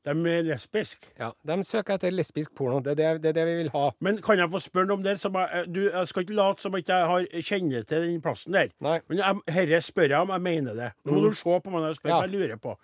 de 0.05 0.11
er 0.33 0.43
lesbiske. 0.47 1.11
Ja, 1.19 1.31
De 1.47 1.57
søker 1.65 1.95
etter 1.99 2.11
lesbisk 2.15 2.55
porno. 2.57 2.79
Det 2.81 2.93
er 2.95 3.19
det, 3.19 3.23
det, 3.23 3.29
er 3.29 3.33
det 3.41 3.47
vi 3.51 3.57
vil 3.63 3.71
ha. 3.75 3.91
Men 4.01 4.21
kan 4.25 4.39
jeg 4.41 4.49
få 4.51 4.59
spørre 4.65 4.87
noe 4.89 4.97
om 4.97 5.03
det? 5.05 5.19
Som 5.21 5.35
jeg, 5.37 5.67
du, 5.69 5.81
jeg 5.91 6.09
skal 6.09 6.25
ikke 6.25 6.39
late 6.39 6.63
som 6.65 6.75
at 6.79 6.89
jeg 6.89 7.09
har 7.11 7.27
kjenner 7.51 7.85
til 7.85 8.07
den 8.07 8.21
plassen 8.25 8.57
der. 8.57 8.71
Nei. 8.81 8.99
Men 9.11 9.21
dette 9.47 9.83
spør 9.85 10.09
jeg 10.15 10.21
om 10.25 10.33
jeg 10.37 10.41
mener 10.47 10.75
det. 10.79 10.91
Nå 11.05 11.13
må 11.13 11.21
Mm. 11.21 11.29
du 11.31 11.35
se 11.37 11.61
på 11.61 11.71
meg 11.75 11.81
når 11.83 11.89
jeg 11.93 11.97
spør, 12.01 12.11
Ja. 12.15 12.21
jeg 12.25 12.31
lurer 12.37 12.57
på. 12.57 12.77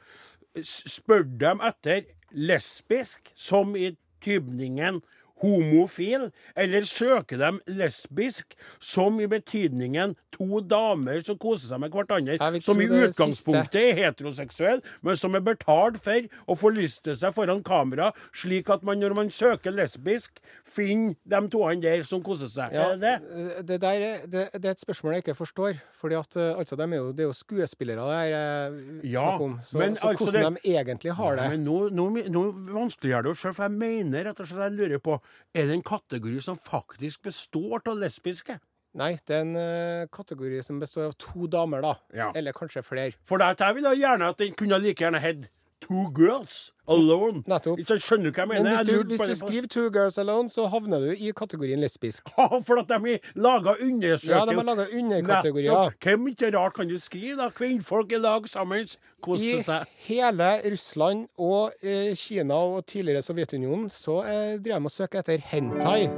Spør 0.63 1.25
de 1.41 1.55
etter 1.71 2.05
lesbisk, 2.33 3.33
som 3.35 3.75
i 3.77 3.95
tybningen 4.25 5.01
homofil, 5.43 6.31
eller 6.57 6.87
søker 6.89 7.41
de 7.41 7.51
lesbisk, 7.77 8.55
som 8.83 9.19
i 9.21 9.27
betydningen 9.31 10.15
to 10.37 10.61
damer 10.69 11.23
som 11.25 11.39
koser 11.41 11.71
seg 11.71 11.81
med 11.83 11.95
hverandre, 11.95 12.37
som 12.65 12.81
i 12.83 12.87
utgangspunktet 12.89 13.79
er 13.81 13.99
heteroseksuell, 14.01 14.83
men 15.07 15.17
som 15.21 15.37
er 15.39 15.45
betalt 15.47 15.99
for 16.03 16.27
å 16.53 16.57
forlyste 16.59 17.15
seg 17.17 17.35
foran 17.37 17.63
kamera, 17.67 18.11
slik 18.37 18.69
at 18.73 18.85
man 18.87 19.01
når 19.01 19.15
man 19.17 19.31
søker 19.33 19.75
lesbisk, 19.77 20.41
finner 20.67 21.17
de 21.25 21.41
toene 21.53 21.81
der 21.85 22.05
som 22.09 22.23
koser 22.25 22.51
seg. 22.53 22.75
Ja, 22.77 22.91
Er 22.93 22.97
det 22.97 23.01
det? 23.01 23.47
eh, 23.57 23.79
der, 23.79 23.87
er- 23.93 24.27
det, 24.27 24.45
det 24.57 24.65
er 24.65 24.75
et 24.77 24.83
spørsmål 24.83 25.17
jeg 25.17 25.25
ikke 25.27 25.37
forstår. 25.39 25.81
Fordi 26.01 26.17
at 26.19 26.37
eh, 26.37 26.53
altså, 26.59 26.77
de 26.77 26.85
er 26.87 26.97
jo, 27.01 27.13
det 27.17 27.25
er 27.25 27.29
jo 27.31 27.37
skuespillere 27.37 28.05
det 28.07 28.19
er 28.19 28.37
eh, 28.37 29.11
Ja, 29.13 29.23
snakk 29.31 29.45
om. 29.47 29.57
Så, 29.65 29.79
men 29.81 29.97
så 29.97 30.09
altså 30.13 30.25
hvordan 30.31 30.55
det- 30.57 30.63
de 30.65 30.75
egentlig 30.77 31.13
har 31.17 31.37
det. 31.41 31.49
Men 31.55 31.65
nå, 31.65 31.79
nå, 31.95 32.07
nå 32.33 32.45
vanskeliggjør 32.73 33.23
det 33.29 33.33
jo 33.33 33.39
sjøl, 33.41 33.55
for 33.57 33.67
jeg 33.69 33.77
mener 33.81 34.29
rett 34.31 34.41
og 34.45 34.51
slett 34.51 34.67
jeg 34.67 34.77
lurer 34.81 35.03
på 35.03 35.19
Er 35.57 35.69
det 35.69 35.77
en 35.79 35.87
kategori 35.87 36.41
som 36.45 36.59
faktisk 36.61 37.23
består 37.29 37.81
av 37.87 38.01
lesbiske? 38.01 38.59
Nei, 38.97 39.13
det 39.29 39.35
er 39.37 39.45
en 39.45 39.57
uh, 39.57 40.09
kategori 40.13 40.63
som 40.65 40.79
består 40.81 41.11
av 41.11 41.17
to 41.21 41.49
damer, 41.53 41.85
da. 41.85 41.95
Ja. 42.17 42.31
Eller 42.37 42.57
kanskje 42.57 42.85
flere. 42.85 43.13
For 43.29 43.41
det 43.41 43.69
vil 43.77 43.89
jeg 43.91 44.03
gjerne 44.07 44.31
at 44.33 44.41
den 44.41 44.57
kunne 44.57 44.81
like 44.81 45.05
gjerne 45.05 45.21
hett 45.21 45.51
Two 45.81 46.11
girls 46.17 46.73
alone. 46.89 47.43
Nettopp. 47.47 47.79
Ikke 47.79 47.99
Skjønner 48.01 48.31
du 48.33 48.39
hva 48.41 48.47
jeg 48.47 48.63
Men 48.63 48.67
hvis 48.73 48.87
du, 48.89 48.93
jeg 48.97 49.05
hvis 49.11 49.21
du 49.29 49.35
skriver 49.37 49.67
'Two 49.69 49.91
Girls 49.93 50.17
Alone', 50.19 50.49
så 50.51 50.65
havner 50.73 50.99
du 51.05 51.11
i 51.13 51.31
kategorien 51.37 51.79
lesbisk. 51.81 52.31
Ja, 52.39 52.47
For 52.65 52.79
at 52.81 52.89
de 52.89 52.95
har 52.95 53.19
laga 53.37 53.75
undersøkelser. 53.85 54.33
Ja, 54.33 54.45
de 54.47 54.55
har 54.57 54.65
laga 54.65 54.87
underkategorier. 54.99 55.73
Nettopp. 55.73 56.03
Hvem 56.03 56.27
ikke 56.33 56.51
rart 56.59 56.75
kan 56.75 56.89
du 56.89 56.99
skrive, 56.99 57.37
da? 57.37 57.51
Kvinnfolk 57.51 58.13
i 58.13 58.17
lag 58.19 58.49
sammen, 58.49 58.87
I 58.89 58.97
kose 59.23 59.63
seg. 59.63 59.85
hele 60.09 60.49
Russland 60.65 61.29
og 61.39 61.73
eh, 61.83 62.15
Kina 62.17 62.55
og 62.55 62.87
tidligere 62.87 63.23
Sovjetunionen 63.23 63.91
så 63.91 64.23
eh, 64.25 64.57
driver 64.59 64.79
de 64.79 64.85
og 64.85 64.91
søker 64.91 65.19
etter 65.21 65.39
hentai. 65.39 66.09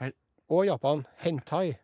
Hen- 0.00 0.16
Og 0.50 0.64
Japan. 0.66 1.04
Hentai. 1.18 1.74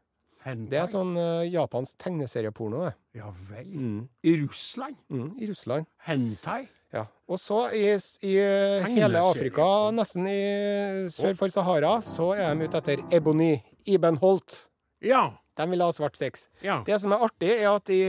Hentai. 0.45 0.69
Det 0.73 0.79
er 0.83 0.87
sånn 0.91 1.13
uh, 1.17 1.43
japansk 1.47 1.97
tegneserieporno, 2.03 2.85
det. 2.89 2.95
Ja 3.21 3.29
vel. 3.49 4.07
I 4.27 4.33
Russland? 4.43 4.97
Mm, 5.13 5.29
I 5.39 5.47
Russland. 5.51 5.87
Hentai? 6.07 6.65
Ja. 6.93 7.07
Og 7.31 7.39
så 7.41 7.61
i, 7.73 7.87
i 8.29 8.33
eh, 8.43 8.85
hele 8.93 9.21
Afrika, 9.25 9.65
nesten 9.97 10.27
i 10.29 11.07
sør 11.09 11.37
for 11.39 11.49
Sahara, 11.55 11.95
så 12.05 12.33
er 12.37 12.53
de 12.59 12.67
ute 12.69 12.81
etter 12.83 13.01
Ebony. 13.17 13.55
Iben 13.89 14.19
Holt. 14.21 14.67
Ja. 15.01 15.31
De 15.57 15.65
vil 15.71 15.81
ha 15.83 15.89
svart 15.93 16.17
sex. 16.21 16.49
Ja. 16.63 16.83
Det 16.87 16.99
som 17.01 17.13
er 17.17 17.25
artig, 17.25 17.49
er 17.63 17.71
at 17.73 17.91
i, 17.93 18.03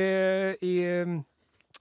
i 0.64 0.76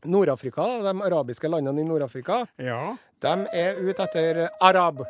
Nord-Afrika, 0.05 0.65
de 0.83 0.95
arabiske 1.07 1.51
landene 1.51 1.83
i 1.83 1.87
Nord-Afrika, 1.87 2.43
ja. 2.59 2.97
de 3.23 3.35
er 3.55 3.79
ute 3.83 4.03
etter 4.07 4.41
arab. 4.61 5.05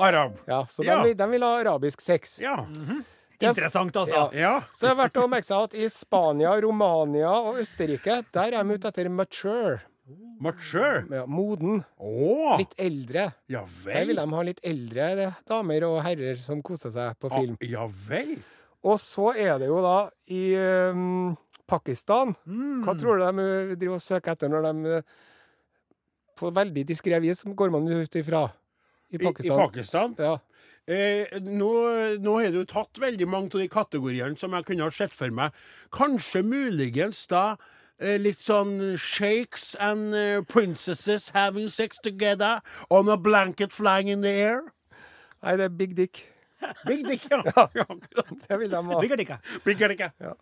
Arab. 0.00 0.36
Ja, 0.48 0.62
så 0.68 0.82
de, 0.82 0.88
Ja. 0.88 1.02
vil- 1.04 1.16
de 1.16 1.26
vil 1.30 1.42
ha 1.44 1.54
arabisk 1.60 2.00
sex. 2.00 2.38
Ja. 2.40 2.56
Mm 2.76 3.00
s- 3.02 3.16
Interessant, 3.48 3.96
altså. 3.96 4.26
Ja. 4.36 4.60
Så 4.72 4.86
det 4.86 4.90
er 4.92 4.98
verdt 5.00 5.16
å 5.22 5.28
merke 5.32 5.46
seg 5.48 5.62
at 5.68 5.74
i 5.80 5.88
Spania, 5.88 6.52
Romania 6.60 7.30
og 7.40 7.56
Østerrike, 7.62 8.20
der 8.34 8.52
er 8.52 8.64
de 8.64 8.74
ute 8.76 8.88
etter 8.92 9.08
mature. 9.08 9.80
Mature. 10.40 11.04
Ja, 11.12 11.24
moden. 11.28 11.82
Oh. 12.00 12.56
Litt 12.58 12.72
eldre. 12.80 13.28
Ja 13.52 13.60
vel. 13.84 13.92
Der 13.94 14.06
vil 14.08 14.16
de 14.20 14.24
ha 14.34 14.42
litt 14.48 14.60
eldre 14.64 15.08
det, 15.18 15.28
damer 15.48 15.84
og 15.88 15.98
herrer 16.06 16.36
som 16.40 16.62
koser 16.64 16.90
seg 16.94 17.18
på 17.20 17.28
film. 17.32 17.56
Ah, 17.60 17.66
Ja 17.68 17.86
vel. 18.08 18.36
Og 18.82 18.96
så 18.98 19.34
er 19.36 19.58
det 19.60 19.66
jo 19.68 19.82
da 19.84 19.96
i 20.32 20.54
um, 20.56 21.34
Pakistan 21.68 22.30
Hva 22.80 22.94
tror 22.96 23.18
du 23.20 23.26
de 23.26 23.44
uh, 23.44 23.74
driver 23.76 23.98
og 23.98 24.00
søker 24.00 24.32
etter 24.32 24.48
når 24.48 24.64
de 24.70 24.94
uh, 24.96 25.02
På 26.40 26.48
veldig 26.56 26.86
diskré 26.88 27.18
vis 27.20 27.44
går 27.44 27.70
man 27.74 27.84
ut 27.92 28.16
ifra. 28.16 28.46
I 29.12 29.18
I- 29.18 29.20
i 29.20 29.26
Pakistan. 29.26 29.58
Pakistan? 29.66 30.14
Ja. 30.16 30.38
Eh, 30.90 31.36
nå, 31.38 31.72
nå 32.18 32.32
har 32.40 32.54
du 32.54 32.64
tatt 32.66 32.98
veldig 32.98 33.28
mange 33.30 33.52
av 33.54 33.62
de 33.62 33.68
kategoriene 33.70 34.38
som 34.40 34.56
jeg 34.56 34.66
kunne 34.66 34.88
ha 34.88 34.94
sett 34.94 35.14
for 35.14 35.30
meg. 35.34 35.54
Kanskje 35.94 36.42
muligens 36.42 37.22
da 37.30 37.44
eh, 38.00 38.16
litt 38.18 38.42
sånn 38.42 38.96
shakes 38.98 39.76
and 39.78 40.16
eh, 40.18 40.40
princesses 40.42 41.30
having 41.36 41.70
sex 41.70 42.02
together 42.02 42.58
on 42.90 43.08
a 43.08 43.16
blanket 43.16 43.70
flying 43.76 44.10
in 44.10 44.26
the 44.26 44.34
air. 44.34 44.66
Nei, 45.44 45.56
det 45.60 45.70
er 45.70 45.78
Big 45.78 45.96
Dick. 45.96 46.24
Big 46.86 47.06
dick, 47.06 47.30
ja. 47.30 47.42
ja 47.56 47.86
akkurat. 47.86 48.34
Det 48.48 48.56
vil 48.58 48.70
de 48.70 48.84
ha. 48.84 49.00
Bigger 49.00 49.16
Dicka. 49.16 49.38
Bigger 49.64 49.88
Dicka. 49.88 50.12
Ja. 50.18 50.34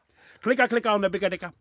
Klikka, 0.43 0.69
klikka 0.69 0.95
on 0.95 1.03
the 1.03 1.11
Bigger 1.11 1.31
Dicka. 1.31 1.53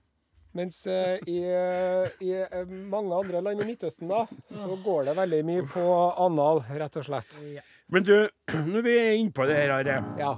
Mens 0.57 0.87
eh, 0.87 1.19
i, 1.27 1.41
uh, 1.43 2.07
i 2.23 2.31
uh, 2.41 2.63
mange 2.89 3.13
andre 3.13 3.41
land 3.45 3.61
i 3.61 3.65
Midtøsten, 3.67 4.09
da, 4.09 4.23
så 4.49 4.77
går 4.81 5.09
det 5.09 5.17
veldig 5.19 5.41
mye 5.45 5.65
på 5.69 5.83
anal, 6.23 6.63
rett 6.79 6.97
og 6.97 7.05
slett. 7.05 7.37
Men 7.93 8.03
du, 8.03 8.15
når 8.73 8.83
vi 8.85 8.95
er 8.99 9.13
inne 9.17 9.33
på 9.35 9.45
det 9.47 9.55
her, 9.55 9.75
Are. 9.77 9.99
Ja. 10.19 10.33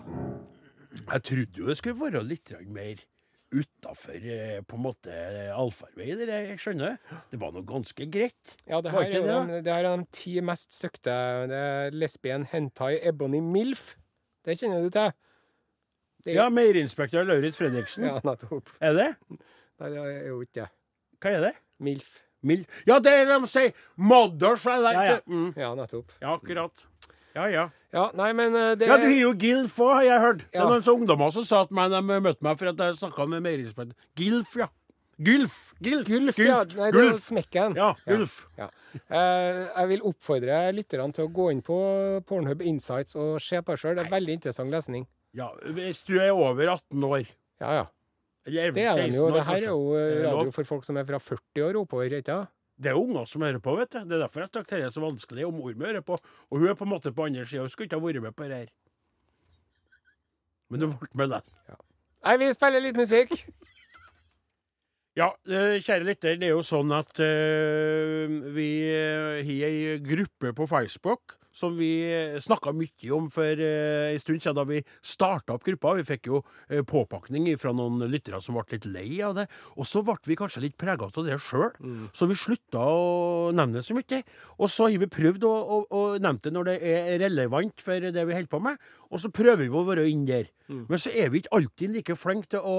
Jeg 1.00 1.24
trodde 1.26 1.62
jo 1.62 1.70
det 1.70 1.78
skulle 1.80 1.98
være 2.02 2.22
litt 2.26 2.52
mer 2.70 3.00
utafor 3.50 4.78
måte 4.78 5.14
allfarvei. 5.56 6.12
det 6.18 6.28
der, 6.30 6.52
Jeg 6.52 6.60
skjønner. 6.62 6.98
Det 7.32 7.40
var 7.42 7.54
noe 7.56 7.66
ganske 7.66 8.06
greit. 8.12 8.54
Ja, 8.70 8.82
det 8.82 8.92
her, 8.94 9.08
er 9.08 9.16
det, 9.16 9.24
de, 9.26 9.62
det 9.66 9.74
her 9.74 9.88
er 9.90 9.98
de 10.04 10.06
ti 10.14 10.36
mest 10.46 10.74
søkte. 10.76 11.16
Det 11.50 11.58
er 11.58 11.98
lesbien, 11.98 12.46
hentai, 12.52 13.00
ebony, 13.10 13.42
milf. 13.42 13.96
Det 14.46 14.58
kjenner 14.60 14.86
du 14.86 14.94
til? 14.94 15.12
Det, 16.26 16.36
Ja, 16.36 16.50
Meierinspektør 16.54 17.26
Lauritz 17.26 17.58
Fredriksen. 17.58 18.06
ja, 18.10 18.20
nettopp. 18.28 18.70
Er 18.82 18.94
det? 18.94 19.10
Nei, 19.80 19.90
det 19.96 20.04
er 20.04 20.28
jo 20.28 20.42
ikke 20.46 20.62
det. 20.62 20.70
Hva 21.20 21.34
er 21.34 21.46
det? 21.50 21.54
Milf. 21.82 22.10
Milf. 22.46 22.82
Ja, 22.88 23.00
det 23.04 23.12
er 23.12 23.26
det 23.28 23.40
de 23.42 23.50
sier! 23.52 23.74
Mothers 23.98 24.64
I 24.70 24.78
like 24.80 24.94
Ja, 25.00 25.18
ja. 25.18 25.20
Mm. 25.28 25.50
Ja, 25.58 25.74
nettopp. 25.76 26.14
Ja, 26.22 26.36
akkurat. 26.38 26.86
Ja, 27.36 27.46
ja. 27.48 27.70
Ja, 27.94 28.08
nei, 28.18 28.32
men 28.38 28.56
eh, 28.56 28.76
det 28.78 28.88
Ja, 28.88 28.98
du 28.98 29.06
har 29.08 29.16
jo 29.20 29.32
Gilf 29.34 29.78
òg, 29.82 29.94
har 30.00 30.04
jeg 30.04 30.20
hørt. 30.22 30.38
Det 30.52 30.60
Ja. 30.60 30.66
er 30.66 30.70
noen 30.80 30.84
ungdommer 31.02 31.32
som 31.34 31.44
sa 31.46 31.62
at 31.66 31.72
meg, 31.72 31.90
de 31.92 32.02
møtte 32.02 32.42
meg 32.46 32.58
for 32.60 32.68
at 32.70 32.78
jeg 32.78 32.96
snakka 33.02 33.28
med 33.30 33.44
meieriinspektør. 33.44 33.96
Gilf, 34.16 34.56
ja. 34.58 34.68
Gulf. 35.20 35.74
Gulf. 35.84 36.08
Gulf, 36.08 36.38
ja. 36.40 36.64
Nei, 36.78 36.92
det 36.96 37.02
er 37.10 37.18
smekken. 37.20 37.74
Ja, 37.76 37.90
Gulf. 38.08 38.48
Ja. 38.58 38.70
Eh, 39.10 39.68
jeg 39.76 39.88
vil 39.90 40.02
oppfordre 40.08 40.60
lytterne 40.74 41.12
til 41.14 41.28
å 41.28 41.32
gå 41.34 41.50
inn 41.52 41.62
på 41.62 41.76
Pornhub 42.26 42.62
Insights 42.62 43.18
og 43.20 43.42
se 43.44 43.60
på 43.62 43.74
det 43.76 43.80
sjøl. 43.82 43.96
Det 44.00 44.06
er 44.06 44.14
veldig 44.14 44.38
interessant 44.38 44.72
lesning. 44.72 45.06
Ja, 45.36 45.50
hvis 45.76 46.06
du 46.08 46.16
er 46.20 46.32
over 46.32 46.72
18 46.72 47.04
år. 47.04 47.28
Ja, 47.60 47.72
ja. 47.82 47.86
Eller 48.48 48.72
Det 48.72 48.86
er 48.86 48.96
de 48.96 49.10
16 49.12 49.16
jo. 49.20 49.26
år, 49.28 49.34
Det 49.34 49.44
her 49.50 49.56
er 49.58 49.68
jo 49.68 49.82
eh, 49.94 50.00
Er 50.00 50.16
det 50.16 50.26
radio 50.32 50.52
for 50.56 50.64
folk 50.64 50.86
som 50.88 50.98
er 50.98 51.04
fra 51.04 51.20
40 51.20 51.66
år 51.68 51.76
oppover, 51.84 52.10
ikke 52.16 52.26
sant? 52.26 52.50
Det 52.80 52.92
er 52.92 53.00
unger 53.00 53.26
som 53.28 53.44
hører 53.44 53.60
på, 53.60 53.74
vet 53.76 53.92
du. 53.92 54.00
Det 54.08 54.16
er 54.16 54.22
derfor 54.24 54.46
jeg 54.46 54.52
snakker 54.54 54.80
dette 54.80 54.96
så 54.96 55.04
vanskelig. 55.04 55.46
Og 55.48 55.56
mor 55.56 55.74
mi 55.76 55.88
hører 55.88 56.06
på. 56.06 56.16
Og 56.50 56.62
hun 56.62 56.70
er 56.72 56.78
på 56.80 56.88
en 56.88 56.94
måte 56.94 57.12
på 57.16 57.26
andre 57.28 57.44
sida. 57.46 57.66
Hun 57.66 57.74
skulle 57.74 57.90
ikke 57.90 58.00
ha 58.00 58.06
vært 58.06 58.24
med 58.24 58.36
på 58.38 58.48
det 58.48 58.62
her. 58.62 58.70
Men 60.70 60.84
du 60.84 60.92
ble 60.94 61.10
med 61.20 61.34
den. 61.34 61.56
Nei, 62.24 62.38
vi 62.40 62.52
spiller 62.56 62.84
litt 62.84 63.00
musikk. 63.00 63.36
Ja, 65.18 65.34
eh, 65.50 65.82
kjære 65.84 66.06
lytter, 66.08 66.38
det 66.40 66.48
er 66.48 66.54
jo 66.54 66.64
sånn 66.64 66.94
at 66.96 67.18
uh, 67.20 68.36
vi 68.56 68.70
eh, 68.88 69.42
har 69.44 69.66
ei 69.68 69.98
gruppe 70.06 70.54
på 70.56 70.68
Facebook 70.70 71.39
som 71.52 71.76
vi 71.78 71.92
snakka 72.42 72.74
mye 72.76 73.12
om 73.16 73.30
for 73.34 73.62
uh, 73.62 74.10
en 74.14 74.22
stund 74.22 74.44
siden 74.44 74.58
da 74.58 74.66
vi 74.70 74.82
starta 75.06 75.56
opp 75.56 75.66
gruppa. 75.66 75.96
Vi 75.98 76.06
fikk 76.08 76.30
jo 76.30 76.42
eh, 76.70 76.84
påpakning 76.86 77.50
fra 77.60 77.74
noen 77.76 78.04
lyttere 78.12 78.42
som 78.44 78.58
ble 78.58 78.66
litt 78.76 78.88
lei 78.90 79.22
av 79.26 79.36
det. 79.38 79.48
Og 79.76 79.88
så 79.90 80.04
ble 80.06 80.18
vi 80.28 80.38
kanskje 80.40 80.64
litt 80.64 80.78
prega 80.80 81.08
av 81.08 81.26
det 81.26 81.40
sjøl, 81.44 81.74
så 82.16 82.28
vi 82.30 82.38
slutta 82.38 82.84
å 82.84 83.50
nevne 83.56 83.80
det 83.80 83.86
så 83.88 83.98
mye. 83.98 84.22
Og 84.60 84.72
så 84.72 84.90
har 84.90 85.02
vi 85.02 85.10
prøvd 85.12 85.46
å, 85.48 85.52
å, 85.54 85.82
å 85.90 86.02
nevne 86.22 86.44
det 86.44 86.54
når 86.56 86.70
det 86.70 86.78
er 86.94 87.20
relevant 87.26 87.84
for 87.84 88.10
det 88.10 88.26
vi 88.30 88.38
holder 88.38 88.52
på 88.52 88.62
med, 88.64 88.80
og 89.10 89.22
så 89.24 89.32
prøver 89.34 89.66
vi 89.66 89.74
å 89.74 89.86
være 89.88 90.08
inn 90.10 90.26
der. 90.30 90.50
Men 90.70 91.02
så 91.02 91.10
er 91.18 91.32
vi 91.34 91.42
ikke 91.42 91.56
alltid 91.58 91.96
like 91.96 92.16
flinke 92.20 92.52
til 92.54 92.62
å 92.62 92.76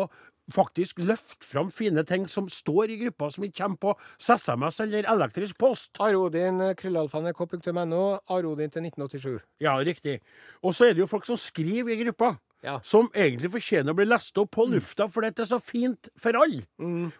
faktisk 0.54 1.00
løfte 1.02 1.46
fram 1.46 1.70
fine 1.74 2.04
ting 2.06 2.26
som 2.30 2.48
står 2.50 2.92
i 2.94 2.98
gruppa, 3.04 3.30
som 3.30 3.46
ikke 3.46 3.62
kommer 3.62 3.80
på 3.80 3.94
SMS 4.18 4.80
eller 4.84 5.08
elektrisk 5.10 5.58
post. 5.60 6.00
Arodin, 6.00 6.60
eh, 6.60 6.74
krøllalfa.nrk.no. 6.78 8.04
Arodin 8.28 8.70
til 8.70 8.86
1987. 8.88 9.40
Ja, 9.60 9.76
riktig. 9.78 10.20
Og 10.62 10.74
så 10.74 10.90
er 10.90 10.94
det 10.94 11.04
jo 11.04 11.10
folk 11.10 11.26
som 11.28 11.40
skriver 11.40 11.94
i 11.94 12.02
gruppa. 12.04 12.34
Ja. 12.62 12.74
Som 12.84 13.06
egentlig 13.16 13.48
fortjener 13.54 13.94
å 13.94 13.96
bli 13.96 14.04
lest 14.04 14.36
opp 14.36 14.50
på 14.52 14.66
lufta, 14.68 15.06
for 15.08 15.24
det 15.24 15.38
er 15.40 15.46
så 15.48 15.56
fint 15.64 16.10
for 16.20 16.36
alle. 16.36 16.60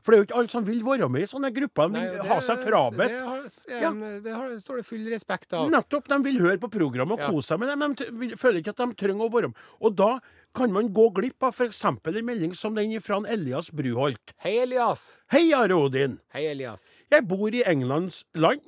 For 0.05 0.13
det 0.13 0.17
er 0.17 0.21
jo 0.21 0.27
ikke 0.27 0.37
alle 0.37 0.53
som 0.53 0.67
vil 0.67 0.83
være 0.85 1.09
med 1.09 1.23
i 1.25 1.31
sånne 1.31 1.49
grupper. 1.57 1.89
De 1.89 1.97
Nei, 1.97 2.03
vil 2.11 2.19
det- 2.21 2.29
ha 2.29 2.39
seg 2.41 2.59
frabedt. 2.59 3.09
Det, 3.09 3.23
har, 3.23 3.81
Ja. 3.81 3.93
det 4.21 4.35
har, 4.35 4.49
står 4.61 4.77
det 4.77 4.87
full 4.87 5.07
respekt 5.09 5.53
av. 5.55 5.71
Nettopp. 5.71 6.09
De 6.09 6.19
vil 6.23 6.39
høre 6.41 6.59
på 6.59 6.71
programmet 6.71 7.13
og 7.13 7.19
Ja. 7.21 7.31
kose 7.31 7.47
seg 7.55 7.59
med 7.61 7.69
det, 7.71 7.79
men 7.79 7.95
de 7.95 8.37
føler 8.37 8.61
ikke 8.63 8.69
at 8.69 8.77
de 8.77 8.95
trenger 8.95 9.25
å 9.29 9.33
være 9.33 9.49
med. 9.49 9.57
Og 9.81 9.97
da 9.97 10.21
kan 10.55 10.71
man 10.73 10.89
gå 10.93 11.09
glipp 11.15 11.43
av 11.43 11.55
f.eks. 11.55 11.85
en 11.85 12.25
melding 12.27 12.55
som 12.55 12.75
den 12.75 13.01
fra 13.01 13.23
Elias 13.27 13.71
Bruholt. 13.71 14.35
Hei, 14.39 14.59
Elias. 14.59 15.17
Hei, 15.31 15.53
Are 15.55 15.73
Odin. 15.73 16.21
Hei, 16.35 16.49
Elias. 16.49 16.87
Jeg 17.11 17.27
bor 17.27 17.49
i 17.49 17.63
Englands 17.65 18.25
land, 18.35 18.61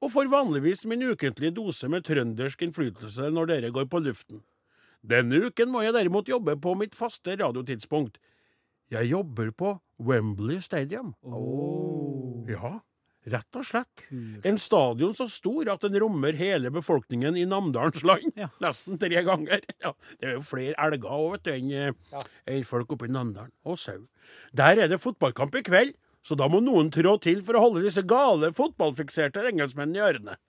og 0.00 0.10
får 0.12 0.28
vanligvis 0.30 0.86
min 0.86 1.00
ukentlige 1.02 1.52
dose 1.54 1.88
med 1.88 2.04
trøndersk 2.04 2.58
innflytelse 2.62 3.32
når 3.32 3.46
dere 3.48 3.70
går 3.72 3.86
på 3.86 4.00
luften. 4.04 4.42
Denne 5.04 5.42
uken 5.50 5.68
må 5.72 5.82
jeg 5.84 5.92
derimot 5.96 6.30
jobbe 6.30 6.56
på 6.56 6.72
mitt 6.80 6.96
faste 6.96 7.36
radiotidspunkt. 7.36 8.16
Jeg 8.92 9.10
jobber 9.10 9.50
på 9.52 9.76
Wembley 10.00 10.60
Stadium. 10.64 11.12
Ja, 12.48 12.78
rett 13.32 13.58
og 13.58 13.66
slett. 13.68 14.04
En 14.48 14.56
stadion 14.60 15.12
så 15.16 15.26
stor 15.28 15.68
at 15.74 15.84
den 15.84 15.98
rommer 16.00 16.36
hele 16.36 16.72
befolkningen 16.72 17.36
i 17.36 17.44
Namdalens 17.48 18.04
land. 18.06 18.32
Ja. 18.40 18.48
Nesten 18.64 19.00
tre 19.00 19.24
ganger. 19.26 19.64
Ja, 19.84 19.92
det 20.20 20.30
er 20.30 20.38
jo 20.38 20.46
flere 20.46 20.76
elger 20.86 21.12
òg, 21.12 21.26
vet 21.34 21.44
du, 21.44 21.52
enn 21.56 21.74
ja. 21.74 22.24
en 22.56 22.64
folk 22.68 22.96
oppe 22.96 23.08
i 23.08 23.12
Namdalen. 23.12 23.52
Og 23.68 23.80
sau. 23.80 24.06
Der 24.56 24.80
er 24.80 24.92
det 24.92 25.02
fotballkamp 25.04 25.60
i 25.60 25.64
kveld, 25.66 25.94
så 26.24 26.36
da 26.40 26.48
må 26.48 26.62
noen 26.64 26.88
trå 26.92 27.18
til 27.20 27.44
for 27.44 27.58
å 27.58 27.66
holde 27.66 27.84
disse 27.84 28.04
gale 28.08 28.54
fotballfikserte 28.56 29.44
engelskmennene 29.52 30.00
i 30.00 30.06
ørene. 30.08 30.40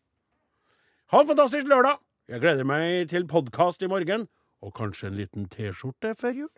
Ha 1.12 1.22
en 1.22 1.28
fantastisk 1.28 1.68
lørdag! 1.68 2.00
Jeg 2.32 2.42
gleder 2.42 2.66
meg 2.66 3.12
til 3.12 3.28
podkast 3.30 3.84
i 3.86 3.90
morgen, 3.92 4.24
og 4.62 4.74
kanskje 4.78 5.12
en 5.12 5.18
liten 5.20 5.50
T-skjorte 5.50 6.14
før 6.20 6.40
jul. 6.44 6.54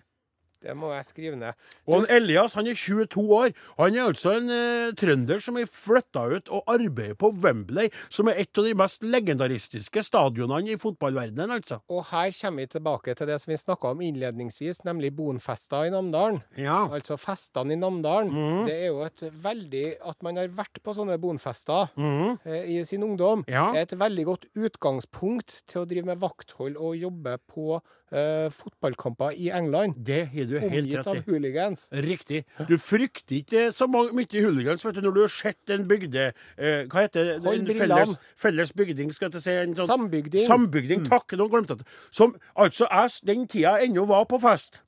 Det 0.64 0.74
må 0.78 0.90
jeg 0.96 1.06
skrive 1.08 1.38
ned. 1.40 1.58
Og 1.88 2.00
han 2.00 2.08
Elias 2.18 2.56
han 2.58 2.68
er 2.70 2.78
22 2.78 3.24
år. 3.38 3.54
Han 3.78 3.96
er 3.96 4.08
altså 4.08 4.34
en 4.38 4.50
eh, 4.54 4.94
trønder 4.98 5.42
som 5.44 5.60
er 5.60 5.70
flytta 5.70 6.24
ut 6.34 6.52
og 6.54 6.72
arbeider 6.74 7.18
på 7.20 7.32
Wembley, 7.44 7.92
som 8.10 8.30
er 8.32 8.42
et 8.42 8.58
av 8.58 8.68
de 8.68 8.74
mest 8.78 9.06
legendaristiske 9.06 10.04
stadionene 10.08 10.74
i 10.74 10.80
fotballverdenen, 10.82 11.54
altså. 11.60 11.80
Og 11.94 12.06
her 12.12 12.32
kommer 12.40 12.66
vi 12.66 12.72
tilbake 12.74 13.16
til 13.18 13.30
det 13.30 13.40
som 13.44 13.54
vi 13.54 13.60
snakka 13.62 13.94
om 13.94 14.02
innledningsvis, 14.08 14.82
nemlig 14.88 15.14
bonfesta 15.18 15.84
i 15.88 15.94
Namdalen. 15.94 16.42
Ja. 16.60 16.80
Altså 16.94 17.20
festene 17.22 17.76
i 17.76 17.80
Namdalen. 17.80 18.34
Mm. 18.34 18.66
Det 18.68 18.78
er 18.78 18.90
jo 18.90 19.04
et 19.06 19.24
veldig 19.44 19.86
At 20.08 20.24
man 20.24 20.38
har 20.40 20.50
vært 20.54 20.80
på 20.84 20.94
sånne 20.96 21.18
bonfester 21.22 21.92
mm. 21.96 22.40
eh, 22.48 22.70
i 22.78 22.80
sin 22.88 23.04
ungdom, 23.06 23.44
Ja. 23.48 23.70
er 23.74 23.86
et 23.86 23.96
veldig 24.00 24.26
godt 24.26 24.46
utgangspunkt 24.56 25.62
til 25.68 25.84
å 25.84 25.88
drive 25.90 26.10
med 26.10 26.22
vakthold 26.22 26.78
og 26.78 26.98
jobbe 26.98 27.38
på 27.50 27.80
eh, 28.12 28.48
fotballkamper 28.54 29.34
i 29.36 29.50
England. 29.52 29.96
Det 30.06 30.28
har 30.34 30.46
du 30.46 30.58
helt 30.60 30.86
Omgitt 30.86 31.08
av 31.08 31.16
i. 31.18 31.24
hooligans. 31.28 31.88
Riktig. 31.92 32.46
Du 32.68 32.78
frykter 32.78 33.36
ikke 33.42 33.68
så 33.76 33.88
mange- 33.88 34.14
mye 34.14 34.44
hooligans 34.44 34.86
vet 34.86 34.96
du, 34.96 35.02
når 35.02 35.14
du 35.14 35.22
har 35.22 35.28
sett 35.34 35.70
en 35.70 35.88
bygde... 35.88 36.34
Eh, 36.58 36.86
hva 36.88 37.06
heter 37.08 37.40
det? 37.40 37.54
En 37.54 37.68
felles, 37.68 38.16
felles 38.36 38.72
bygding, 38.74 39.14
skal 39.14 39.32
jeg 39.32 39.42
si. 39.42 39.52
En 39.52 39.76
sånn, 39.76 39.88
Sambygding. 39.88 40.46
Sambygding. 40.48 41.06
Takk, 41.08 41.34
nå 41.38 41.50
glemte 41.50 41.76
jeg 41.76 41.84
det. 41.84 41.88
Som 42.12 42.36
altså 42.56 42.88
jeg 42.90 43.26
den 43.26 43.48
tida 43.48 43.78
ennå 43.84 44.06
var 44.08 44.26
på 44.26 44.40
fest. 44.42 44.82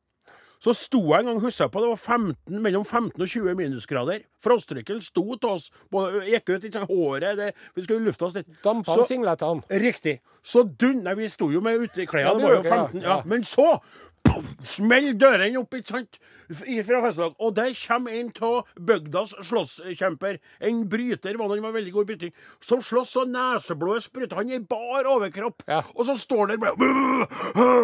Så 0.60 0.74
sto 0.76 1.00
jeg 1.14 1.22
en 1.24 1.30
gang, 1.30 1.38
husker 1.40 1.66
jeg 1.66 1.72
på, 1.72 1.80
det 1.80 1.88
var 1.88 2.00
15, 2.20 2.62
mellom 2.62 2.84
15 2.84 3.22
og 3.24 3.28
20 3.32 3.54
minusgrader. 3.56 4.26
Frostrykkel 4.44 5.00
sto 5.02 5.24
til 5.40 5.50
oss. 5.54 5.70
Både, 5.92 6.20
gikk 6.28 6.50
ut, 6.52 6.66
ikke 6.68 6.82
håret 6.90 7.38
det, 7.40 7.54
Vi 7.76 7.84
skulle 7.86 8.04
lufte 8.04 8.26
oss 8.28 8.36
litt. 8.36 8.50
Dampa 8.64 8.92
Så- 8.92 9.00
av 9.02 9.08
singletene. 9.08 9.64
Riktig. 9.80 10.20
Så 10.44 10.64
dun... 10.78 11.04
Nei, 11.04 11.14
vi 11.16 11.30
sto 11.32 11.50
jo 11.52 11.62
med 11.62 11.80
uteklærne, 11.80 12.28
Ja, 12.28 12.34
det 12.36 12.44
var 12.44 12.56
jo 12.58 12.64
15. 12.64 13.02
ja. 13.02 13.08
Ja. 13.08 13.16
Ja. 13.18 13.24
Men 13.26 13.44
så 13.44 13.80
pum, 14.30 14.50
smell 14.68 15.14
dørene 15.20 15.60
opp, 15.60 15.76
ikke 15.78 15.94
sant? 15.94 16.20
Fra 16.50 17.00
festlag. 17.04 17.36
Og 17.38 17.54
der 17.58 17.76
kommer 17.78 18.16
en 18.18 18.32
av 18.42 18.70
bygdas 18.90 19.36
slåsskjemper. 19.46 20.40
En 20.66 20.82
bryter, 20.90 21.38
var 21.38 21.52
han, 21.52 21.62
var 21.62 21.76
veldig 21.76 21.94
god 21.94 22.08
i 22.08 22.10
bryting. 22.10 22.34
Som 22.66 22.82
slåss 22.82 23.14
så 23.14 23.26
neseblodet 23.30 24.08
spruter. 24.08 24.40
Han 24.40 24.50
er 24.50 24.58
i 24.58 24.66
bar 24.72 25.10
overkropp. 25.12 25.62
Ja. 25.70 25.84
Og 25.94 26.08
så 26.08 26.18
står 26.18 26.48
han 26.48 26.56
der 26.56 26.62
bare 26.64 26.74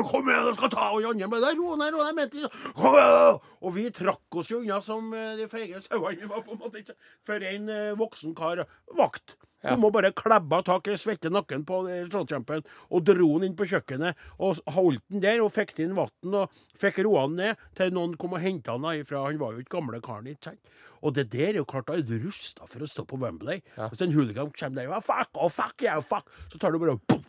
Kom 0.09 0.29
igjen, 0.29 0.47
jeg 0.49 0.57
skal 0.57 0.71
ta 0.73 0.89
Og 0.95 1.05
andre 1.11 1.29
bare 1.29 1.53
Ro 1.59 1.75
ned, 1.77 1.93
ro 1.93 2.09
ned. 2.17 3.41
Og 3.61 3.75
vi 3.75 3.89
trakk 3.93 4.39
oss 4.41 4.49
jo 4.49 4.63
unna 4.63 4.81
som 4.83 5.13
eh, 5.13 5.35
de 5.39 5.49
feige 5.51 5.81
sauene 5.85 6.23
vi 6.23 6.29
var, 6.29 6.41
på 6.45 6.55
en 6.55 6.61
måte. 6.61 6.81
ikke? 6.81 6.97
For 7.25 7.49
en 7.53 7.69
eh, 7.69 7.93
voksen 7.99 8.33
kar 8.37 8.65
vakt. 8.97 9.37
Kom 9.65 9.85
og 9.87 9.93
bare 9.95 10.11
klebba 10.15 10.61
tak 10.65 10.89
i 10.91 10.97
svette 10.99 11.31
nakken 11.33 11.65
på 11.67 11.81
eh, 11.91 12.05
slåsskjempen 12.07 12.65
og 12.65 13.05
dro 13.07 13.29
han 13.33 13.47
inn 13.47 13.57
på 13.57 13.67
kjøkkenet. 13.71 14.19
Og 14.39 14.61
holdt 14.77 15.03
han 15.13 15.23
der 15.23 15.43
og 15.43 15.53
fikk 15.55 15.75
inn 15.83 15.95
vann 15.97 16.39
og 16.41 16.59
fikk 16.79 17.03
roa 17.05 17.25
han 17.25 17.37
ned 17.39 17.63
til 17.77 17.93
noen 17.95 18.15
kom 18.21 18.37
og 18.37 18.43
henta 18.43 18.77
han 18.77 18.89
ifra. 18.93 19.25
Han 19.27 19.41
var 19.41 19.55
jo 19.55 19.65
ikke 19.65 19.77
gamle 19.77 20.01
karen, 20.05 20.29
ikke 20.31 20.51
sant. 20.51 20.75
Og 21.05 21.13
det 21.13 21.27
der 21.33 21.51
er 21.53 21.61
jo 21.61 21.67
klart, 21.69 21.87
da 21.89 21.99
er 21.99 22.05
du 22.05 22.15
rusta 22.23 22.65
for 22.65 22.81
å 22.81 22.89
stå 22.89 23.05
på 23.05 23.19
Wembley. 23.21 23.61
Ja. 23.75 23.91
Hvis 23.91 24.01
en 24.05 24.15
hooligan 24.15 24.53
kommer 24.55 24.81
der 24.81 24.93
og 24.95 25.05
fuck, 25.05 25.35
oh, 25.37 25.51
fuck, 25.53 25.77
yeah, 25.83 26.01
fuck, 26.01 26.31
så 26.49 26.61
tar 26.61 26.73
du 26.73 26.79
bare 26.81 26.97
og 26.97 27.21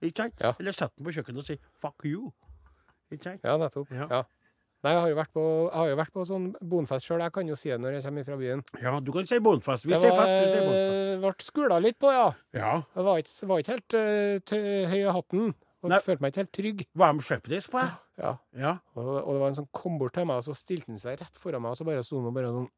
ikke 0.00 0.24
sant? 0.24 0.40
Ja. 0.40 0.54
Eller 0.58 0.72
setter 0.72 0.96
den 0.96 1.06
på 1.06 1.14
kjøkkenet 1.14 1.42
og 1.42 1.46
sier 1.46 1.60
fuck 1.82 2.06
you. 2.08 2.30
Ikke 3.12 3.26
sant? 3.26 3.42
Ja, 3.44 3.56
nettopp. 3.60 3.90
Ja. 3.92 4.06
Ja. 4.10 4.22
Nei, 4.80 4.92
jeg 4.94 5.00
har 5.04 5.10
jo 5.12 5.16
vært 5.18 5.32
på, 5.36 5.42
jo 5.90 5.96
vært 5.98 6.12
på 6.14 6.22
sånn 6.24 6.44
bonfest 6.64 7.04
sjøl. 7.04 7.20
Jeg 7.20 7.32
kan 7.34 7.48
jo 7.50 7.56
si 7.60 7.68
det 7.68 7.76
når 7.82 7.98
jeg 7.98 8.04
kommer 8.06 8.24
fra 8.24 8.36
byen. 8.40 8.62
Ja, 8.80 8.94
du 9.04 9.10
kan 9.12 9.26
si 9.28 9.38
Bonfest. 9.44 9.84
Vi 9.84 9.92
sier 9.92 10.14
fest, 10.16 10.32
du 10.32 10.46
sier 10.48 10.62
Bonfest. 10.64 10.94
eh, 10.96 11.18
ble 11.20 11.32
skula 11.44 11.80
litt 11.84 11.98
på, 12.00 12.12
ja. 12.14 12.30
Ja. 12.56 12.70
Jeg 12.96 13.04
var 13.04 13.20
ikke, 13.20 13.48
var 13.50 13.60
ikke 13.60 13.74
helt 13.76 13.96
uh, 14.00 14.54
høy 14.94 14.96
i 15.02 15.12
hatten. 15.18 15.52
Og 15.80 15.92
Nei. 15.92 15.98
følte 16.04 16.24
meg 16.24 16.32
ikke 16.32 16.42
helt 16.42 16.52
trygg. 16.56 16.80
Var 16.96 17.12
de 17.12 17.24
skeptiske 17.24 17.72
på 17.72 17.80
deg? 17.80 17.92
Ja. 18.20 18.32
Ja. 18.56 18.72
Og, 18.96 19.06
og 19.20 19.30
det 19.32 19.40
var 19.40 19.52
en 19.52 19.58
som 19.60 19.68
kom 19.72 20.00
bort 20.00 20.16
til 20.16 20.26
meg, 20.28 20.40
og 20.40 20.48
så 20.48 20.56
stilte 20.56 20.88
han 20.92 21.00
seg 21.00 21.20
rett 21.20 21.40
foran 21.40 21.62
meg, 21.64 21.72
og 21.72 21.80
så 21.80 21.86
bare 21.88 22.02
sto 22.04 22.18
han 22.20 22.28
og 22.32 22.36
bare 22.36 22.52
sånn 22.52 22.68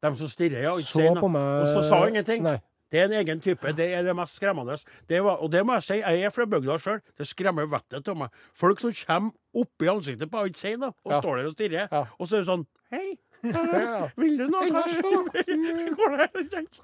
De 0.00 0.12
som 0.16 0.30
stirrer, 0.32 0.62
ja. 0.64 0.76
Ikke 0.80 0.88
Så 0.92 1.00
sier 1.02 1.16
på 1.16 1.28
noe. 1.28 1.34
meg 1.36 1.64
Og 1.64 1.72
så 1.72 1.82
sa 1.88 1.98
han 2.04 2.14
ingenting. 2.14 2.44
Nei. 2.44 2.58
Det 2.90 2.98
er 3.00 3.04
en 3.06 3.12
egen 3.20 3.38
type. 3.40 3.70
Det 3.78 3.86
er 3.94 4.02
det 4.02 4.16
mest 4.18 4.34
skremmende. 4.40 4.74
Det 5.08 5.20
var, 5.22 5.36
og 5.44 5.50
det 5.52 5.60
må 5.66 5.72
jeg 5.78 5.82
si, 5.86 5.94
jeg 6.02 6.22
er 6.26 6.30
fra 6.34 6.44
bygda 6.50 6.74
sjøl. 6.82 6.98
Det 7.18 7.26
skremmer 7.28 7.66
vettet 7.70 8.08
av 8.10 8.16
meg. 8.18 8.28
Folk 8.58 8.80
som 8.82 8.90
kommer 9.06 9.30
opp 9.54 9.82
i 9.82 9.86
ansiktet 9.92 10.30
på 10.32 10.42
ikke 10.50 10.58
sier 10.58 10.78
og 10.82 10.94
Ja. 11.06 11.20
står 11.20 11.36
der 11.38 11.46
og 11.46 11.52
stirrer. 11.54 11.86
Ja. 11.92 12.02
Og 12.18 12.26
så 12.26 12.36
er 12.36 12.40
det 12.44 12.48
sånn 12.50 12.66
Hei, 12.90 13.14
vil 14.18 14.34
du 14.40 14.46
noe? 14.50 14.66
Hva 14.74 14.82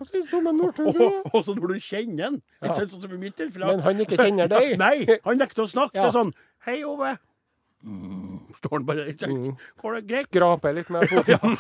syns 0.07 0.27
du 0.31 0.37
om 0.39 0.47
en 0.47 0.57
Northug? 0.61 0.95
og 1.35 1.41
så 1.45 1.55
når 1.59 1.69
du 1.75 1.79
kjenner 1.83 2.25
han, 2.29 2.37
Ja. 2.63 2.73
sånn 2.79 3.03
som 3.03 3.13
i 3.13 3.17
mitt 3.19 3.35
tilfelle 3.37 3.67
Men 3.67 3.81
han 3.83 3.99
ikke 4.05 4.17
kjenner 4.23 4.47
deg? 4.49 4.79
Nei, 4.85 5.07
han 5.25 5.39
nekter 5.43 5.63
å 5.65 5.67
snakke. 5.67 5.99
Det 5.99 6.07
er 6.07 6.11
sånn 6.15 6.31
Hei, 6.67 6.85
Ove. 6.87 7.17
Mm, 7.87 8.39
står 8.59 8.71
han 8.79 8.87
bare. 8.87 9.11
Mm. 9.27 9.57
Går 9.83 9.93
det 9.99 10.03
greit? 10.07 10.27
Skraper 10.31 10.73
litt 10.79 10.91
med 10.91 11.09
foten. 11.11 11.57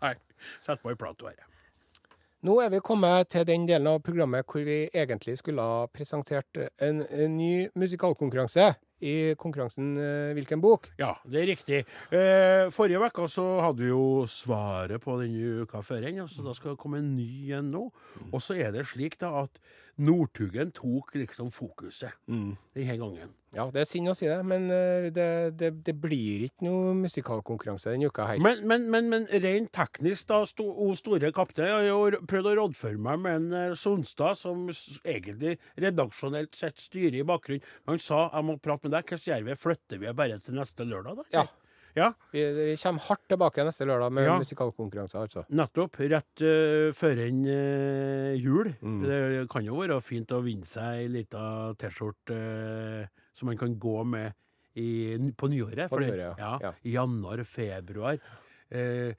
Nei. 0.00 0.16
Sett 0.64 0.82
på 0.82 0.92
ei 0.92 0.98
plate 0.98 1.26
bare. 1.28 1.46
Nå 2.40 2.54
er 2.64 2.70
vi 2.72 2.78
kommet 2.80 3.28
til 3.28 3.44
den 3.44 3.66
delen 3.68 3.90
av 3.90 3.98
programmet 4.00 4.46
hvor 4.48 4.62
vi 4.64 4.86
egentlig 4.96 5.34
skulle 5.36 5.60
ha 5.60 5.82
presentert 5.92 6.56
en, 6.80 7.02
en 7.04 7.34
ny 7.36 7.68
musikalkonkurranse. 7.76 8.72
I 9.00 9.32
konkurransen 9.40 9.94
eh, 9.96 10.30
Hvilken 10.36 10.60
bok? 10.60 10.90
Ja, 11.00 11.14
det 11.24 11.38
er 11.40 11.46
riktig. 11.48 11.78
Eh, 12.12 12.66
forrige 12.72 13.00
uke 13.00 13.28
så 13.32 13.44
hadde 13.64 13.80
vi 13.80 13.88
jo 13.88 14.26
svaret 14.28 15.00
på 15.00 15.16
denne 15.20 15.62
uka 15.64 15.80
før 15.84 16.04
igjen, 16.04 16.28
så 16.28 16.44
da 16.44 16.52
skal 16.56 16.74
det 16.74 16.80
komme 16.82 17.00
en 17.00 17.14
ny 17.16 17.52
en 17.56 17.70
nå. 17.72 17.86
Og 18.28 18.44
så 18.44 18.58
er 18.60 18.74
det 18.76 18.84
slik 18.88 19.16
da 19.20 19.46
at 19.46 19.56
Northugen 20.00 20.72
tok 20.76 21.14
liksom 21.18 21.50
fokuset 21.54 22.16
denne 22.26 22.96
gangen. 23.00 23.36
Ja, 23.50 23.64
det 23.74 23.80
er 23.82 23.88
synd 23.88 24.12
å 24.12 24.12
si 24.14 24.28
det, 24.30 24.36
men 24.46 24.68
eh, 24.70 25.08
det, 25.10 25.26
det, 25.58 25.70
det 25.82 25.94
blir 25.98 26.44
ikke 26.46 26.68
noe 26.68 26.92
musikalkonkurranse 27.00 27.90
denne 27.90 28.06
uka 28.06 28.28
her. 28.28 28.42
Men, 28.42 28.60
men, 28.70 28.84
men, 28.92 29.08
men 29.10 29.26
rent 29.42 29.72
teknisk, 29.74 30.28
da, 30.30 30.44
sto, 30.46 30.68
o 30.70 30.92
store 30.94 31.32
kaptein 31.34 31.66
Jeg 31.66 31.74
har 31.74 31.88
jo 31.88 32.20
prøvd 32.30 32.50
å 32.52 32.54
rådføre 32.60 33.02
meg 33.02 33.24
med 33.24 33.40
en 33.40 33.56
eh, 33.58 33.74
Sonstad, 33.78 34.38
som 34.38 34.68
egentlig 35.02 35.56
redaksjonelt 35.82 36.54
sett 36.54 36.78
styrer 36.78 37.18
i 37.18 37.26
bakgrunnen. 37.26 37.66
Han 37.90 37.98
sa 37.98 38.28
jeg 38.28 38.46
må 38.46 38.54
prate 38.62 38.86
med 38.86 38.94
deg. 38.94 39.10
Hvordan 39.10 39.26
gjør 39.26 39.48
vi? 39.50 39.58
Flytter 39.66 40.04
vi 40.04 40.14
bare 40.22 40.38
til 40.46 40.60
neste 40.60 40.86
lørdag, 40.86 41.18
da? 41.18 41.28
Ja. 41.40 41.44
Ja. 41.96 42.10
Vi, 42.34 42.44
vi 42.56 42.74
kommer 42.80 43.06
hardt 43.08 43.24
tilbake 43.30 43.64
neste 43.66 43.86
lørdag 43.88 44.12
med 44.12 44.28
Ja. 44.28 44.36
musikalkonkurranse, 44.42 45.18
altså. 45.18 45.44
Nettopp. 45.48 45.98
Rett 46.00 46.44
uh, 46.44 46.90
før 46.96 47.22
en 47.26 47.40
eh, 47.46 48.34
jul. 48.40 48.72
Mm. 48.80 49.00
Det 49.06 49.48
kan 49.52 49.66
jo 49.66 49.80
være 49.80 50.00
fint 50.04 50.30
å 50.36 50.42
vinne 50.44 50.68
seg 50.68 51.04
ei 51.04 51.08
lita 51.10 51.42
T-skjorte 51.80 52.36
uh, 52.36 53.24
som 53.34 53.50
man 53.50 53.58
kan 53.60 53.74
gå 53.80 54.04
med 54.04 54.36
i, 54.78 55.16
på 55.36 55.50
nyåret. 55.50 55.90
På 55.90 55.98
nyåret, 56.02 56.38
ja. 56.38 56.54
Ja. 56.62 56.72
Januar, 56.86 57.42
februar. 57.44 58.20
Eh, 58.70 59.16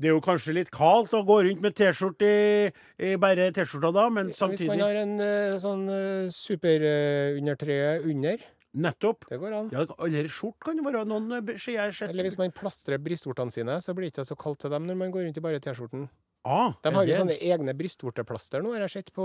det 0.00 0.08
er 0.08 0.14
jo 0.14 0.22
kanskje 0.24 0.54
litt 0.56 0.70
kaldt 0.72 1.12
å 1.12 1.20
gå 1.26 1.40
rundt 1.44 1.60
med 1.64 1.74
T-skjorte 1.76 2.28
i, 2.28 2.70
i 3.10 3.16
bare 3.20 3.50
T-skjorta 3.52 3.90
da, 3.92 4.06
men 4.12 4.30
samtidig 4.32 4.70
Hvis 4.70 4.72
man 4.72 4.84
har 4.86 5.00
en 5.02 5.12
eh, 5.24 5.58
sånn 5.60 5.84
uh, 5.90 6.30
superundertrøye 6.32 7.90
under, 8.08 8.46
Nettopp. 8.74 9.24
det 9.28 9.38
går 9.42 9.52
an. 9.56 9.68
Ja, 9.74 9.84
eller 10.06 10.28
skjort 10.30 10.58
kan 10.62 10.76
jo 10.78 10.84
være 10.86 11.04
noen 11.04 11.32
eh, 11.32 11.54
skjer 11.58 11.90
sett. 11.92 12.10
Eller 12.10 12.22
hvis 12.28 12.38
man 12.38 12.52
plastrer 12.54 12.98
brystvortene 13.02 13.50
sine, 13.50 13.80
så 13.82 13.94
blir 13.94 14.06
det 14.10 14.14
ikke 14.14 14.26
så 14.30 14.36
kaldt 14.38 14.60
til 14.60 14.70
dem 14.70 14.86
når 14.86 14.96
man 14.96 15.10
går 15.10 15.26
rundt 15.26 15.36
i 15.38 15.40
bare 15.42 15.58
T-skjorten. 15.60 16.08
ah, 16.46 16.72
De 16.82 16.92
har 16.94 17.04
jo 17.04 17.16
sånne 17.18 17.34
egne 17.42 17.74
brystvorteplaster 17.76 18.62
nå, 18.62 18.70
har 18.72 18.86
jeg 18.86 18.90
sett 18.94 19.10
på 19.12 19.24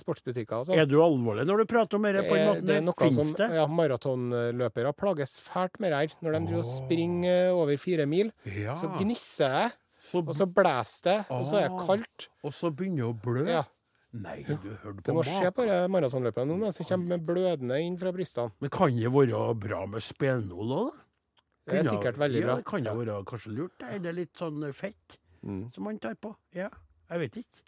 sportsbutikker. 0.00 0.64
sånn. 0.66 0.78
Er 0.80 0.86
du 0.88 0.96
alvorlig 1.04 1.44
når 1.46 1.58
du 1.62 1.64
prater 1.70 1.96
om 2.00 2.02
dette? 2.08 2.24
på 2.26 2.34
en 2.34 2.40
Det 2.40 2.40
er, 2.40 2.54
måte? 2.54 2.66
det 2.66 2.76
er 2.76 2.80
noe 2.86 2.98
Finns 2.98 3.14
som 3.20 3.32
det? 3.36 3.50
ja, 3.54 3.66
maratonløpere 3.66 4.92
plages 4.96 5.36
fælt 5.44 5.78
med 5.80 5.92
det 5.92 5.98
her. 6.00 6.16
Når 6.24 6.32
de 6.32 6.40
driver 6.48 6.64
og 6.64 6.70
springer 6.72 7.52
over 7.52 7.76
fire 7.76 8.06
mil, 8.06 8.32
Ja. 8.44 8.74
så 8.74 8.88
gnisser 8.98 9.48
det, 9.68 9.72
Så, 10.00 10.18
og 10.26 10.34
så 10.34 10.46
blåser 10.46 11.02
det, 11.04 11.18
og 11.30 11.44
så 11.44 11.56
er 11.60 11.68
det 11.68 11.86
kaldt. 11.86 12.28
og 12.42 12.52
så 12.52 12.70
begynner 12.74 13.04
det 13.04 13.10
å 13.12 13.20
blø? 13.20 13.46
Ja, 13.50 13.64
Nei, 14.16 14.38
du 14.46 14.54
hørte 14.56 15.02
Det 15.02 15.10
på 15.10 15.14
må 15.18 15.22
skje 15.26 15.42
mat. 15.44 15.54
på 15.54 15.64
de 15.68 15.74
maratonløperne 15.92 16.54
nå, 16.56 16.70
som 16.72 16.86
kommer 16.88 17.08
med 17.18 17.26
blødende 17.28 17.76
inn 17.84 17.98
fra 18.00 18.12
brystene. 18.12 18.52
Men 18.60 18.70
kan 18.72 18.94
det 18.96 19.10
være 19.12 19.42
bra 19.60 19.82
med 19.86 20.00
spenol 20.00 20.72
òg, 20.72 20.90
da? 20.94 21.04
Det 21.68 21.78
er 21.82 21.88
sikkert 21.90 22.16
veldig 22.16 22.40
ja, 22.40 22.46
bra. 22.46 22.54
Det 22.56 22.64
kan 22.64 22.82
det 22.86 22.94
være 22.96 23.24
kanskje 23.28 23.52
lurt. 23.52 23.82
Er 23.84 23.98
det 24.00 24.14
litt 24.16 24.34
sånn 24.40 24.62
fett 24.72 25.18
Mm. 25.44 25.68
som 25.72 25.84
man 25.84 25.98
tar 26.02 26.14
på? 26.18 26.32
Ja, 26.56 26.68
jeg 27.10 27.18
vet 27.20 27.36
ikke. 27.44 27.60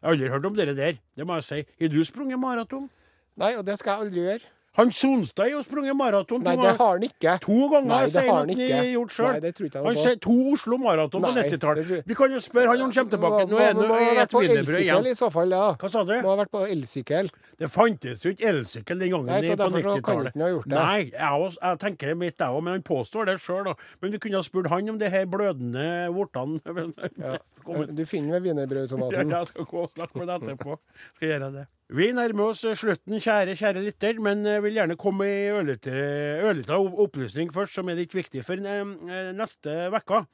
Jeg 0.00 0.06
har 0.06 0.12
aldri 0.14 0.28
hørt 0.30 0.46
om 0.46 0.54
dere 0.54 0.74
der, 0.74 0.94
det 1.16 1.26
må 1.26 1.34
jeg 1.36 1.44
si. 1.44 1.58
Har 1.82 1.88
du 1.92 1.98
sprunget 2.04 2.38
maraton? 2.40 2.88
Nei, 3.36 3.50
og 3.58 3.64
det 3.66 3.76
skal 3.78 3.98
jeg 3.98 4.06
aldri 4.06 4.22
gjøre. 4.22 4.42
Han 4.76 4.90
Sonstad 4.92 5.42
har 5.42 5.50
jo 5.50 5.62
sprunget 5.62 5.96
maraton 5.96 6.42
Nei, 6.44 6.54
det 6.54 6.76
har 6.78 6.92
han 6.92 7.02
ikke. 7.02 7.32
to 7.42 7.56
ganger, 7.72 7.88
Nei, 7.88 8.02
det 8.04 8.12
sier 8.12 8.28
har 8.28 8.36
han 8.38 8.50
at 8.50 8.58
ikke. 8.58 8.92
gjort 8.92 9.10
selv. 9.16 9.28
Nei, 9.32 9.40
det 9.40 9.54
tror 9.56 9.66
ikke 9.66 9.82
Han 9.82 9.94
på. 9.96 10.02
sier 10.04 10.20
to 10.20 10.34
Oslo 10.52 10.76
Maraton 10.78 11.22
på 11.24 11.34
Nei, 11.34 11.42
90-tallet. 11.48 11.86
tror- 11.88 12.02
Vi 12.06 12.14
kan 12.14 12.30
jo 12.30 12.38
spørre 12.38 12.68
han 12.68 12.78
når 12.78 12.84
han 12.84 12.92
kommer 12.92 13.10
tilbake. 13.10 13.48
Nå 13.50 13.58
er 13.58 13.74
Må- 13.74 13.88
må 13.88 13.88
ha 13.88 13.98
det 13.98 14.16
vært 14.18 14.22
et 14.22 14.30
på 14.30 14.40
wienerbrød 14.44 14.78
igjen. 14.84 15.06
i 15.06 15.14
så 15.18 15.30
fall, 15.32 15.50
ja. 15.50 15.74
Hva 15.74 15.90
sa 15.90 16.04
du? 16.04 16.12
Må 16.22 16.28
ha 16.36 16.36
vært 16.44 16.50
på 16.52 16.62
elsykkel. 16.70 17.30
Det 17.58 17.70
fantes 17.70 18.22
jo 18.22 18.30
ikke 18.30 18.46
elsykkel 18.52 18.98
den 18.98 19.10
gangen 19.10 19.26
Nei, 19.26 19.40
så 19.40 19.50
i- 19.52 19.56
på 19.56 19.56
derfor 19.56 19.78
så 19.78 19.82
kan 19.82 19.96
90-tallet. 19.98 20.26
ikke 20.28 20.38
han 20.38 20.42
ha 20.42 20.48
gjort 20.54 20.68
det. 20.68 20.78
Nei, 20.78 21.02
jeg, 21.10 21.32
også, 21.42 21.58
jeg 21.62 21.78
tenker 21.80 22.14
mitt, 22.16 22.38
jeg 22.38 22.48
òg, 22.48 22.62
men 22.62 22.72
han 22.74 22.82
påstår 22.82 23.26
det 23.26 23.38
sjøl, 23.40 23.64
da. 23.64 23.74
Men 24.00 24.10
vi 24.12 24.18
kunne 24.18 24.34
ha 24.34 24.42
spurt 24.42 24.66
han 24.68 24.88
om 24.90 24.98
det 24.98 25.10
her 25.10 25.26
blødende 25.26 26.12
vortene. 26.14 26.60
Ja. 27.18 27.38
Kom- 27.64 27.94
Du 27.96 28.04
finner 28.06 28.34
Ja, 28.34 28.40
wienerbrødautomaten. 28.40 29.28
jeg 29.30 29.46
skal 29.48 29.64
gå 29.64 29.82
og 29.82 29.90
snakke 29.90 30.14
med 30.14 30.28
deg 30.28 30.42
etterpå. 30.42 30.78
Skal 31.16 31.28
gjøre 31.28 31.52
det. 31.52 31.66
Vi 31.88 32.10
nærmer 32.12 32.50
oss 32.52 32.66
eh, 32.68 32.76
slutten, 32.76 33.16
kjære 33.16 33.54
kjære 33.56 33.82
lytter, 33.86 34.18
men 34.20 34.44
vil 34.64 34.76
gjerne 34.76 34.96
komme 35.00 35.24
med 35.24 35.86
ei 35.88 36.42
ørlite 36.44 36.76
opplysning 36.76 37.52
først, 37.54 37.78
som 37.78 37.88
er 37.88 37.96
litt 37.96 38.12
viktig. 38.16 38.42
For 38.44 38.60
eh, 38.60 38.82
eh, 39.08 39.30
neste 39.36 39.86
uke 39.94 40.24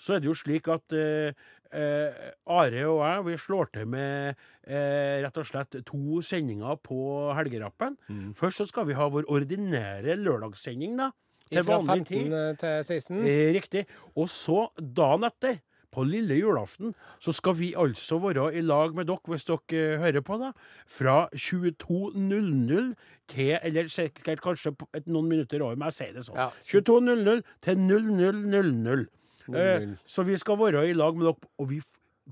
så 0.00 0.16
er 0.16 0.24
det 0.24 0.26
jo 0.26 0.34
slik 0.34 0.66
at 0.74 0.94
eh, 0.98 1.36
eh, 1.70 2.24
Are 2.50 2.86
og 2.90 3.02
jeg 3.04 3.26
vi 3.28 3.36
slår 3.38 3.70
til 3.76 3.86
med 3.92 4.34
eh, 4.66 5.20
rett 5.22 5.38
og 5.38 5.46
slett 5.46 5.78
to 5.86 6.18
sendinger 6.26 6.80
på 6.82 6.98
Helgerappen. 7.38 7.94
Først 8.34 8.62
så 8.64 8.66
skal 8.72 8.88
vi 8.90 8.98
ha 8.98 9.06
vår 9.12 9.30
ordinære 9.30 10.18
lørdagssending, 10.18 10.98
da. 10.98 11.12
Til 11.44 11.62
Fra 11.62 11.78
vanlig 11.78 12.06
tid. 12.08 12.32
15 12.32 12.58
til 12.58 12.84
16. 12.90 13.22
Eh, 13.28 13.52
riktig. 13.54 13.84
Og 14.16 14.26
så 14.32 14.66
dagen 14.80 15.28
etter, 15.28 15.60
på 15.94 16.02
lille 16.08 16.34
julaften, 16.40 16.92
så 17.22 17.32
skal 17.34 17.54
vi 17.60 17.70
altså 17.78 18.18
være 18.22 18.48
i 18.58 18.62
lag 18.66 18.94
med 18.98 19.06
dere, 19.06 19.22
hvis 19.30 19.46
dere 19.46 19.78
eh, 19.78 20.00
hører 20.02 20.24
på, 20.26 20.38
da, 20.42 20.50
fra 20.90 21.28
22.00 21.34 22.94
til 23.30 23.54
Eller 23.62 23.88
sikkert 23.92 24.42
kanskje 24.44 24.74
et, 24.98 25.06
noen 25.06 25.28
minutter 25.30 25.62
over, 25.64 25.76
men 25.78 25.88
jeg 25.92 25.98
sier 26.00 26.16
det 26.18 26.26
sånn. 26.26 26.36
Ja. 26.42 26.50
22.00 26.60 27.42
til 27.64 27.80
00.00. 27.86 29.06
Eh, 29.44 29.80
00. 29.84 29.96
så 30.08 30.24
vi 30.24 30.36
skal 30.40 30.56
være 30.60 30.86
i 30.90 30.94
lag 30.96 31.16
med 31.16 31.28
dere, 31.30 31.50
og 31.60 31.70
vi 31.70 31.80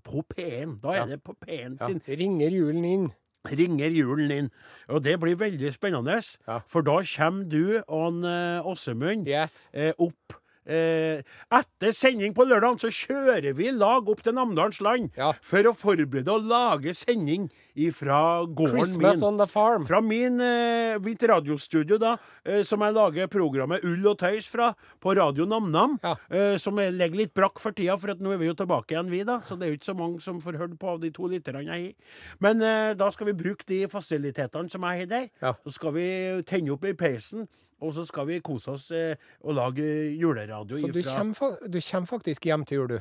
på 0.02 0.22
P1. 0.32 0.78
Da 0.82 0.92
er 0.94 1.02
Ja. 1.02 1.06
det 1.06 1.22
på 1.24 1.34
P1 1.36 1.78
Ja. 1.80 1.88
Ringer 2.16 2.50
julen 2.50 2.84
inn. 2.84 3.10
ringer 3.44 3.90
julen 3.90 4.30
inn. 4.30 4.50
Og 4.88 5.02
det 5.02 5.18
blir 5.20 5.34
veldig 5.36 5.72
spennende, 5.74 6.20
Ja. 6.48 6.60
for 6.66 6.80
da 6.82 7.02
kommer 7.02 7.44
du 7.48 7.82
og 7.88 8.24
eh, 8.24 8.62
Åsemund 8.64 9.26
Yes. 9.28 9.68
eh, 9.74 9.92
opp. 9.98 10.34
Eh, 10.64 11.22
etter 11.50 11.90
sending 11.90 12.32
på 12.36 12.44
lørdag 12.46 12.78
så 12.78 12.90
kjører 12.94 13.52
vi 13.58 13.66
i 13.66 13.72
lag 13.74 14.06
opp 14.08 14.20
til 14.22 14.32
Namdalens 14.36 14.78
land 14.80 15.10
Ja. 15.18 15.32
for 15.42 15.58
å 15.66 15.72
forberede 15.74 16.28
og 16.30 16.44
lage 16.46 16.94
sending 16.94 17.48
fra 17.92 18.44
gården 18.46 18.78
Christmas 18.78 19.16
min. 19.20 19.24
on 19.24 19.38
the 19.38 19.46
farm. 19.46 19.84
Fra 19.84 20.00
min 20.00 20.40
eh, 20.40 20.98
mitt 21.02 21.18
radiostudio, 21.22 21.98
da, 21.98 22.16
eh, 22.46 22.62
som 22.62 22.80
jeg 22.80 22.94
lager 22.94 23.26
programmet 23.26 23.82
Ull 23.82 24.06
og 24.06 24.18
tøys 24.18 24.46
fra, 24.46 24.74
på 25.00 25.16
Radio 25.16 25.46
NamNam. 25.46 25.98
Ja. 26.04 26.14
Eh, 26.30 26.56
som 26.58 26.78
er- 26.78 26.92
ligger 26.92 27.16
litt 27.16 27.34
brakk 27.34 27.58
for 27.58 27.72
tida, 27.72 27.96
for 27.98 28.10
at 28.10 28.18
nå 28.20 28.32
er 28.32 28.38
vi 28.38 28.46
jo 28.46 28.54
tilbake 28.54 28.92
igjen, 28.94 29.10
vi, 29.10 29.24
da. 29.24 29.40
Så 29.40 29.58
det 29.58 29.66
er 29.66 29.72
jo 29.72 29.78
ikke 29.78 29.90
så 29.94 29.96
mange 29.98 30.20
som 30.22 30.40
får 30.40 30.58
hørt 30.58 30.78
på 30.78 30.88
av 30.94 31.00
de 31.00 31.10
to 31.10 31.22
lytterne 31.26 31.64
jeg 31.64 31.86
har. 31.86 31.94
Men 32.40 32.62
eh, 32.62 32.94
da 32.94 33.10
skal 33.10 33.26
vi 33.26 33.32
bruke 33.32 33.64
de 33.66 33.86
fasilitetene 33.88 34.70
som 34.70 34.82
jeg 34.82 34.98
har 35.00 35.06
der. 35.06 35.28
Ja. 35.42 35.54
Så 35.66 35.72
skal 35.72 35.92
vi 35.92 36.42
tenne 36.46 36.70
opp 36.70 36.84
i 36.84 36.92
peisen, 36.92 37.48
og 37.82 37.94
så 37.96 38.04
skal 38.06 38.26
vi 38.30 38.38
kose 38.40 38.70
oss 38.76 38.90
eh, 38.94 39.16
og 39.44 39.54
lage 39.58 39.86
juleradio 40.20 40.78
Så 40.78 40.92
du 40.94 41.02
kommer, 41.02 41.56
du 41.68 41.80
kommer 41.90 42.06
faktisk 42.06 42.44
hjem 42.48 42.64
til 42.64 42.76
jul, 42.82 42.88
du. 42.88 43.00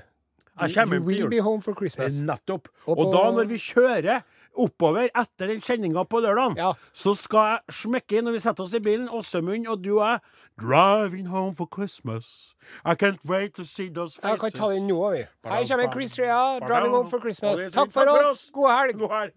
Jeg 0.62 0.74
kommer 0.76 0.96
you 0.98 1.02
hjem 1.02 1.06
til 1.06 1.08
will 1.08 1.20
jul. 1.20 1.30
be 1.30 1.40
home 1.42 1.62
for 1.62 1.74
Christmas. 1.78 2.14
Nettopp. 2.22 2.68
Og 2.86 2.98
Og, 2.98 3.14
da, 3.14 3.24
når 3.32 3.48
vi 3.48 3.58
kjører 3.58 4.22
oppover 4.58 5.08
etter 5.16 5.48
den 5.48 5.62
sendinga 5.64 6.04
på 6.04 6.20
lørdag, 6.20 6.58
Ja. 6.58 6.74
så 6.94 7.14
skal 7.16 7.38
jeg 7.40 7.60
smekke 7.78 8.18
inn 8.18 8.26
når 8.28 8.32
vi 8.36 8.40
setter 8.44 8.64
oss 8.64 8.74
i 8.74 8.80
bilen, 8.84 9.08
Åsemund 9.10 9.68
og 9.72 9.84
du 9.84 10.00
og 10.00 10.08
jeg, 10.10 10.20
'Driving 10.60 11.28
home 11.28 11.56
for 11.56 11.66
Christmas'. 11.72 12.54
I 12.86 12.94
can't 12.96 13.24
wait 13.30 13.54
to 13.56 13.64
see 13.64 13.90
those 13.90 14.16
faces. 14.20 14.30
Jeg 14.32 14.40
kan 14.40 14.52
ta 14.52 14.74
den 14.74 14.88
nå, 14.88 15.12
vi. 15.12 15.18
Her 15.46 15.66
kommer 15.68 15.92
Chris 15.94 16.20
Rea, 16.20 16.60
'Driving 16.60 16.92
Home 16.96 17.10
for 17.10 17.20
Christmas'. 17.20 17.72
Takk 17.72 17.92
for 17.92 18.02
oss. 18.02 18.50
God 18.54 18.70
helg. 18.70 19.00
God 19.00 19.10
helg. 19.22 19.34